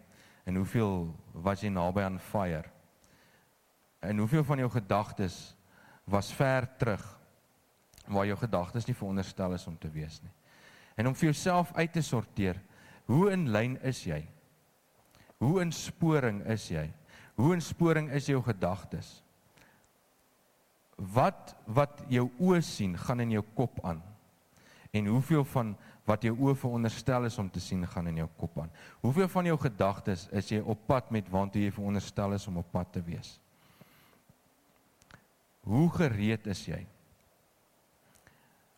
en 0.43 0.58
hoeveel 0.60 1.08
was 1.32 1.62
jy 1.63 1.69
naby 1.71 2.04
aan 2.04 2.19
fire? 2.19 2.67
En 4.04 4.19
hoeveel 4.19 4.43
van 4.43 4.60
jou 4.60 4.67
gedagtes 4.69 5.55
was 6.06 6.32
ver 6.34 6.68
terug 6.78 7.04
waar 8.06 8.28
jou 8.30 8.38
gedagtes 8.38 8.86
nie 8.86 8.96
veronderstel 8.96 9.54
is 9.58 9.68
om 9.68 9.78
te 9.78 9.89
wees 9.89 10.20
nie. 10.22 10.32
En 10.96 11.10
om 11.10 11.15
vir 11.18 11.32
jouself 11.32 11.74
uit 11.76 11.91
te 11.94 12.04
sorteer, 12.06 12.60
hoe 13.10 13.32
in 13.34 13.50
lyn 13.52 13.76
is 13.84 14.04
jy? 14.06 14.22
Hoe 15.41 15.60
in 15.62 15.74
sporing 15.76 16.44
is 16.50 16.70
jy? 16.72 16.86
Hoe 17.36 17.54
in 17.54 17.62
sporing 17.62 18.12
is 18.15 18.30
jou 18.30 18.39
gedagtes? 18.46 19.20
Wat 20.96 21.56
wat 21.68 22.06
jou 22.08 22.30
oë 22.39 22.62
sien, 22.63 22.94
gaan 22.96 23.26
in 23.26 23.36
jou 23.36 23.44
kop 23.58 23.82
aan. 23.84 24.00
En 24.96 25.10
hoeveel 25.12 25.44
van 25.52 25.74
wat 26.08 26.24
jou 26.24 26.36
oë 26.38 26.56
veronderstel 26.62 27.26
is 27.28 27.38
om 27.41 27.50
te 27.50 27.60
sien 27.60 27.82
gaan 27.89 28.08
in 28.08 28.22
jou 28.22 28.30
kop 28.38 28.60
aan. 28.62 28.72
Hoeveel 29.02 29.28
van 29.28 29.50
jou 29.50 29.58
gedagtes 29.60 30.28
is 30.32 30.52
jy 30.54 30.62
op 30.62 30.86
pad 30.88 31.10
met 31.12 31.30
waantoe 31.34 31.65
jy 31.65 31.74
veronderstel 31.74 32.38
is 32.38 32.48
om 32.48 32.62
op 32.62 32.72
pad 32.72 32.94
te 32.94 33.02
wees? 33.04 33.36
Hoe 35.65 35.89
gereed 35.89 36.45
is 36.47 36.62
jy? 36.69 36.84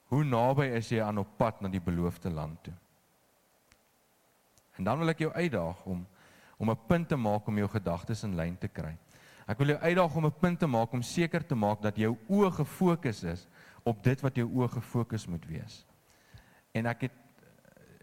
Hoe 0.07 0.23
naby 0.23 0.69
is 0.77 0.89
jy 0.91 1.01
aan 1.03 1.19
op 1.19 1.33
pad 1.39 1.59
na 1.61 1.71
die 1.71 1.83
beloofde 1.83 2.31
land 2.31 2.61
toe? 2.63 2.75
En 4.77 4.87
dan 4.87 5.01
wil 5.01 5.11
ek 5.11 5.25
jou 5.25 5.33
uitdaag 5.33 5.83
om 5.85 6.05
om 6.57 6.71
'n 6.71 6.85
punt 6.87 7.07
te 7.07 7.15
maak 7.15 7.47
om 7.47 7.57
jou 7.57 7.67
gedagtes 7.69 8.23
in 8.23 8.35
lyn 8.35 8.57
te 8.57 8.67
kry. 8.67 8.97
Ek 9.47 9.57
wil 9.57 9.67
jou 9.67 9.79
uitdaag 9.79 10.15
om 10.15 10.25
'n 10.25 10.39
punt 10.39 10.59
te 10.59 10.67
maak 10.67 10.91
om 10.91 11.01
seker 11.01 11.45
te 11.45 11.55
maak 11.55 11.81
dat 11.81 11.95
jou 11.97 12.17
oë 12.29 12.51
gefokus 12.51 13.23
is 13.23 13.47
op 13.83 14.03
dit 14.03 14.21
wat 14.21 14.35
jou 14.35 14.47
oë 14.47 14.69
gefokus 14.69 15.27
moet 15.27 15.45
wees. 15.45 15.85
En 16.73 16.85
ek 16.85 17.01
het 17.01 17.11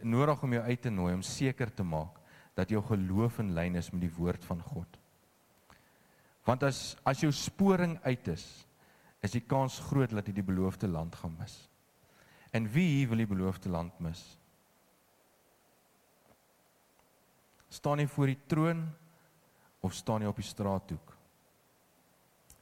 nodig 0.03 0.43
om 0.43 0.53
jou 0.53 0.63
uit 0.63 0.81
te 0.83 0.91
nooi 0.91 1.15
om 1.15 1.23
seker 1.23 1.75
te 1.75 1.83
maak 1.83 2.21
dat 2.55 2.69
jou 2.69 2.83
geloof 2.83 3.39
in 3.39 3.55
lyn 3.55 3.77
is 3.77 3.91
met 3.91 4.01
die 4.01 4.15
woord 4.17 4.45
van 4.45 4.61
God. 4.61 4.99
Want 6.45 6.63
as 6.63 6.97
as 7.03 7.21
jou 7.21 7.33
sporing 7.33 7.99
uit 8.03 8.29
is, 8.29 8.67
is 9.25 9.33
die 9.33 9.45
kans 9.49 9.79
groot 9.89 10.13
dat 10.13 10.27
jy 10.29 10.37
die 10.37 10.47
beloofde 10.47 10.89
land 10.91 11.17
gaan 11.17 11.37
mis. 11.39 11.57
En 12.55 12.69
wie 12.71 13.07
wil 13.09 13.23
die 13.23 13.31
beloofde 13.31 13.73
land 13.73 13.97
mis? 14.05 14.23
Staan 17.73 17.99
jy 17.99 18.07
voor 18.07 18.31
die 18.31 18.41
troon 18.47 18.85
of 19.83 19.97
staan 19.97 20.23
jy 20.23 20.31
op 20.31 20.39
die 20.39 20.47
straathoek? 20.47 21.15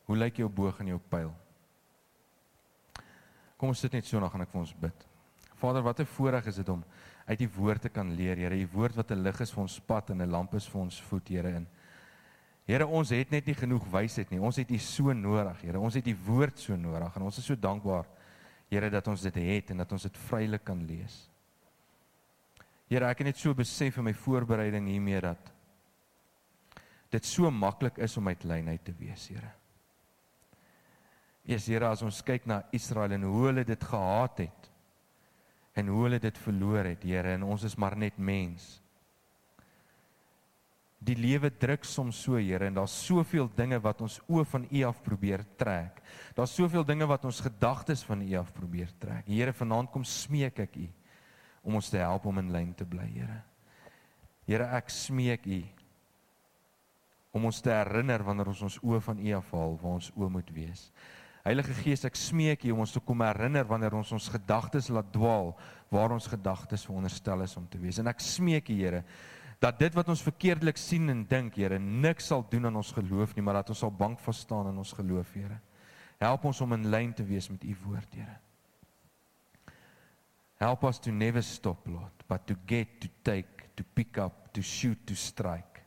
Hoe 0.06 0.16
lyk 0.16 0.40
jou 0.40 0.48
boog 0.48 0.80
en 0.80 0.94
jou 0.94 1.00
pyl? 1.12 1.32
Kom 3.58 3.70
ons 3.70 3.82
sit 3.84 3.92
net 3.94 4.06
so 4.08 4.18
en 4.18 4.24
dan 4.26 4.32
gaan 4.32 4.46
ek 4.46 4.54
vir 4.54 4.62
ons 4.62 4.76
bid. 4.86 5.04
Vader, 5.60 5.82
wat 5.82 6.00
'n 6.00 6.06
voorreg 6.06 6.46
is 6.46 6.56
dit 6.56 6.68
om 6.68 6.82
uit 7.26 7.38
die 7.38 7.52
woord 7.56 7.82
te 7.82 7.88
kan 7.88 8.14
leer, 8.14 8.36
Here. 8.36 8.56
Die 8.56 8.66
woord 8.66 8.96
wat 8.96 9.10
'n 9.10 9.22
lig 9.22 9.40
is 9.40 9.52
vir 9.52 9.62
ons 9.62 9.80
pad 9.80 10.10
en 10.10 10.22
'n 10.22 10.30
lamp 10.30 10.54
is 10.54 10.66
vir 10.66 10.80
ons 10.80 11.00
voet, 11.00 11.28
Here. 11.28 11.48
In 11.48 11.68
Here, 12.68 12.86
ons 12.86 13.10
het 13.10 13.32
net 13.34 13.48
nie 13.50 13.56
genoeg 13.58 13.84
wysheid 13.90 14.30
nie. 14.30 14.38
Ons 14.42 14.60
het 14.60 14.70
U 14.70 14.78
so 14.78 15.14
nodig, 15.16 15.64
Here. 15.64 15.80
Ons 15.82 15.98
het 15.98 16.06
die 16.06 16.16
woord 16.28 16.60
so 16.62 16.76
nodig 16.78 17.16
en 17.18 17.26
ons 17.26 17.40
is 17.40 17.46
so 17.48 17.58
dankbaar, 17.58 18.06
Here, 18.70 18.90
dat 18.92 19.08
ons 19.10 19.24
dit 19.26 19.40
het 19.42 19.72
en 19.72 19.82
dat 19.82 19.92
ons 19.92 20.06
dit 20.06 20.20
vrylik 20.28 20.62
kan 20.64 20.80
lees. 20.86 21.16
Here, 22.88 23.08
ek 23.08 23.22
het 23.22 23.32
net 23.32 23.40
so 23.40 23.56
besef 23.56 23.98
in 23.98 24.06
my 24.06 24.14
voorbereiding 24.16 24.86
hiermee 24.92 25.20
dat 25.24 25.50
dit 27.12 27.26
so 27.28 27.50
maklik 27.52 27.98
is 28.00 28.14
om 28.16 28.30
uit 28.30 28.44
lyn 28.48 28.70
uit 28.72 28.84
te 28.84 28.94
wees, 28.96 29.26
Here. 29.32 29.50
Eers 31.48 31.66
Here, 31.66 31.90
as 31.90 32.04
ons 32.06 32.22
kyk 32.24 32.46
na 32.46 32.62
Israel 32.72 33.16
en 33.18 33.26
hoe 33.26 33.48
hulle 33.48 33.66
dit 33.66 33.88
gehaat 33.90 34.44
het 34.44 34.68
en 35.74 35.88
hoe 35.88 36.04
hulle 36.04 36.20
dit 36.22 36.38
verloor 36.44 36.86
het, 36.92 37.02
Here, 37.02 37.34
en 37.34 37.48
ons 37.48 37.66
is 37.66 37.74
maar 37.80 37.98
net 37.98 38.20
mens. 38.22 38.81
Die 41.03 41.16
lewe 41.18 41.50
druk 41.50 41.86
soms 41.88 42.20
so, 42.22 42.38
Here, 42.38 42.68
en 42.68 42.76
daar's 42.78 42.94
soveel 42.94 43.48
dinge 43.57 43.80
wat 43.82 44.03
ons 44.05 44.20
oë 44.30 44.44
van 44.46 44.66
U 44.70 44.82
af 44.86 45.00
probeer 45.03 45.42
trek. 45.59 45.98
Daar's 46.36 46.55
soveel 46.55 46.84
dinge 46.86 47.09
wat 47.11 47.24
ons 47.26 47.40
gedagtes 47.42 48.05
van 48.07 48.22
U 48.22 48.28
af 48.38 48.53
probeer 48.55 48.92
trek. 49.03 49.26
Here, 49.26 49.55
vanaand 49.57 49.90
kom 49.90 50.05
smeek 50.07 50.62
ek 50.62 50.78
U 50.84 50.86
om 51.62 51.78
ons 51.78 51.90
te 51.90 51.98
help 51.98 52.26
om 52.26 52.38
in 52.42 52.53
lyn 52.55 52.70
te 52.74 52.86
bly, 52.86 53.09
Here. 53.16 53.40
Here, 54.46 54.68
ek 54.78 54.90
smeek 54.94 55.46
U 55.46 55.62
om 57.32 57.48
ons 57.48 57.62
te 57.64 57.72
herinner 57.72 58.22
wanneer 58.22 58.53
ons 58.53 58.62
ons 58.68 58.78
oë 58.84 59.00
van 59.03 59.18
U 59.18 59.34
afhaal 59.38 59.76
waar 59.80 59.98
ons 59.98 60.11
oë 60.14 60.30
moet 60.30 60.55
wees. 60.55 60.86
Heilige 61.42 61.74
Gees, 61.80 62.05
ek 62.07 62.18
smeek 62.18 62.62
U 62.68 62.76
om 62.76 62.84
ons 62.84 62.94
te 62.94 63.03
kom 63.03 63.22
herinner 63.26 63.66
wanneer 63.66 63.96
ons 63.98 64.12
ons 64.14 64.28
gedagtes 64.30 64.90
laat 64.94 65.09
dwaal 65.14 65.50
waar 65.90 66.14
ons 66.14 66.28
gedagtes 66.30 66.84
veronderstel 66.86 67.42
is 67.42 67.57
om 67.59 67.66
te 67.66 67.80
wees. 67.82 67.98
En 67.98 68.11
ek 68.12 68.22
smeek 68.22 68.70
U, 68.70 68.76
Here, 68.78 69.03
dat 69.62 69.78
dit 69.78 69.94
wat 69.94 70.08
ons 70.10 70.24
verkeerdelik 70.26 70.78
sien 70.80 71.10
en 71.12 71.22
dink, 71.28 71.54
Here, 71.60 71.78
niks 71.78 72.32
sal 72.32 72.42
doen 72.50 72.66
aan 72.66 72.80
ons 72.80 72.90
geloof 72.96 73.36
nie, 73.36 73.44
maar 73.46 73.60
dat 73.60 73.70
ons 73.70 73.84
sal 73.84 73.92
bank 73.94 74.18
vas 74.24 74.40
staan 74.42 74.72
in 74.72 74.80
ons 74.82 74.94
geloof, 74.98 75.34
Here. 75.38 75.60
Help 76.22 76.48
ons 76.50 76.62
om 76.64 76.74
in 76.74 76.88
lyn 76.90 77.12
te 77.14 77.26
wees 77.26 77.48
met 77.50 77.62
U 77.64 77.76
woord, 77.84 78.18
Here. 78.18 78.38
Help 80.62 80.84
us 80.86 80.98
to 81.02 81.14
never 81.14 81.42
stop, 81.42 81.86
Lord, 81.86 82.26
but 82.28 82.46
to 82.46 82.58
get, 82.66 83.00
to 83.02 83.08
take, 83.22 83.70
to 83.78 83.86
pick 83.94 84.18
up, 84.18 84.52
to 84.54 84.62
shoot, 84.62 84.98
to 85.06 85.14
strike. 85.18 85.82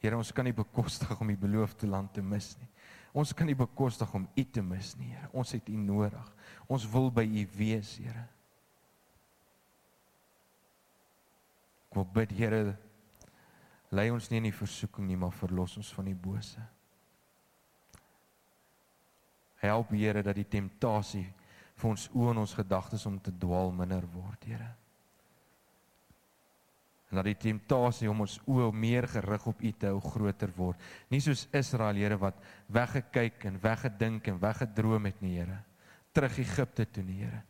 Here, 0.00 0.16
ons 0.16 0.32
kan 0.32 0.46
nie 0.46 0.56
bekostig 0.56 1.12
om 1.20 1.30
die 1.30 1.38
beloofde 1.38 1.90
land 1.90 2.14
te 2.14 2.22
mis 2.24 2.54
nie. 2.58 2.70
Ons 3.10 3.34
kan 3.34 3.46
nie 3.50 3.58
bekostig 3.58 4.10
om 4.14 4.26
U 4.38 4.44
te 4.54 4.62
mis 4.62 4.94
nie, 4.98 5.10
Here. 5.16 5.30
Ons 5.34 5.58
het 5.58 5.66
U 5.66 5.78
nodig. 5.78 6.36
Ons 6.70 6.86
wil 6.90 7.10
by 7.14 7.26
U 7.26 7.48
wees, 7.58 7.98
Here. 7.98 8.30
Wil 12.00 12.08
bid 12.14 12.32
Here 12.36 12.60
lei 13.90 14.08
ons 14.14 14.28
nie 14.30 14.38
in 14.40 14.48
die 14.48 14.54
versoeking 14.54 15.08
nie, 15.08 15.18
maar 15.18 15.34
verlos 15.34 15.76
ons 15.80 15.90
van 15.96 16.06
die 16.06 16.16
bose. 16.16 16.62
Help 19.60 19.92
Here 19.92 20.22
dat 20.24 20.38
die 20.38 20.48
temptasie 20.48 21.26
vir 21.80 21.88
ons 21.90 22.06
oë 22.12 22.34
en 22.34 22.44
ons 22.44 22.54
gedagtes 22.56 23.06
om 23.08 23.18
te 23.20 23.32
dwaal 23.32 23.72
minder 23.74 24.06
word, 24.14 24.46
Here. 24.46 24.70
En 27.10 27.18
dat 27.18 27.26
die 27.26 27.40
temptasie 27.42 28.08
om 28.08 28.22
ons 28.22 28.38
oë 28.46 28.70
meer 28.70 29.08
gerig 29.10 29.48
op 29.50 29.62
U 29.66 29.72
te 29.74 29.90
hou 29.90 29.98
groter 30.04 30.52
word. 30.54 30.78
Nie 31.10 31.20
soos 31.24 31.48
Israel, 31.56 31.98
Here, 31.98 32.20
wat 32.20 32.38
weggekyk 32.70 33.48
en 33.50 33.58
weggedink 33.60 34.30
en 34.30 34.38
weggedroom 34.40 35.10
het 35.10 35.24
nie, 35.24 35.34
Here. 35.40 35.58
Terug 36.14 36.38
Egipte 36.46 36.86
toe, 36.86 37.04
Here. 37.10 37.42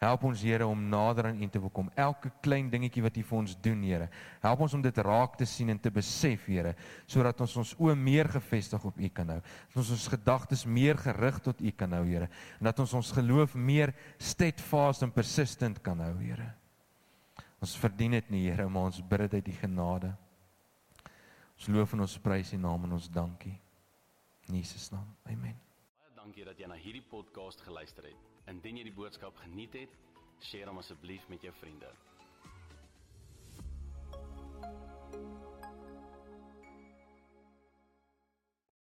Help 0.00 0.22
ons 0.24 0.40
Here 0.40 0.64
om 0.64 0.80
nader 0.88 1.26
aan 1.28 1.42
U 1.42 1.46
te 1.52 1.60
kom. 1.68 1.90
Elke 1.92 2.30
klein 2.40 2.70
dingetjie 2.72 3.02
wat 3.04 3.16
U 3.20 3.24
vir 3.28 3.38
ons 3.38 3.56
doen, 3.60 3.82
Here. 3.84 4.06
Help 4.40 4.62
ons 4.64 4.74
om 4.78 4.82
dit 4.82 5.00
raak 5.04 5.36
te 5.36 5.44
sien 5.44 5.68
en 5.68 5.78
te 5.78 5.92
besef, 5.92 6.46
Here, 6.48 6.72
sodat 7.04 7.40
ons 7.44 7.56
ons 7.60 7.74
oë 7.76 7.96
meer 8.00 8.30
gefestig 8.32 8.84
op 8.88 8.96
U 8.96 9.10
kan 9.12 9.34
hou. 9.34 9.40
Dat 9.42 9.82
ons 9.82 9.90
ons 9.98 10.06
gedagtes 10.14 10.64
meer 10.64 10.96
gerig 10.96 11.42
tot 11.44 11.60
U 11.60 11.72
kan 11.76 11.92
hou, 11.98 12.06
Here, 12.08 12.30
en 12.56 12.70
dat 12.70 12.80
ons 12.80 12.96
ons 12.96 13.12
geloof 13.18 13.58
meer 13.60 13.92
steadfast 14.16 15.04
en 15.04 15.12
persistent 15.12 15.82
kan 15.84 16.00
hou, 16.00 16.14
Here. 16.22 16.48
Ons 17.60 17.76
verdien 17.76 18.16
dit 18.16 18.32
nie, 18.32 18.46
Here, 18.48 18.70
maar 18.72 18.88
ons 18.88 19.02
bid 19.04 19.26
dit 19.26 19.36
uit 19.36 19.52
U 19.52 19.58
genade. 19.60 20.14
Ons 21.60 21.68
loof 21.76 21.92
en 21.92 22.06
ons 22.08 22.18
prys 22.24 22.56
U 22.56 22.62
naam 22.64 22.88
en 22.88 22.96
ons 22.96 23.12
dankie. 23.12 23.58
In 24.48 24.62
Jesus 24.62 24.88
naam. 24.96 25.12
Amen. 25.28 25.60
Baie 26.00 26.16
dankie 26.24 26.48
dat 26.48 26.56
jy 26.56 26.72
na 26.72 26.80
hierdie 26.80 27.04
podcast 27.04 27.60
geluister 27.68 28.08
het. 28.08 28.29
Indien 28.50 28.80
jy 28.80 28.84
die 28.88 28.94
boodskap 28.94 29.36
geniet 29.44 29.76
het, 29.78 29.92
deel 30.50 30.70
hom 30.70 30.80
asseblief 30.82 31.28
met 31.30 31.44
jou 31.46 31.52
vriende. 31.60 31.90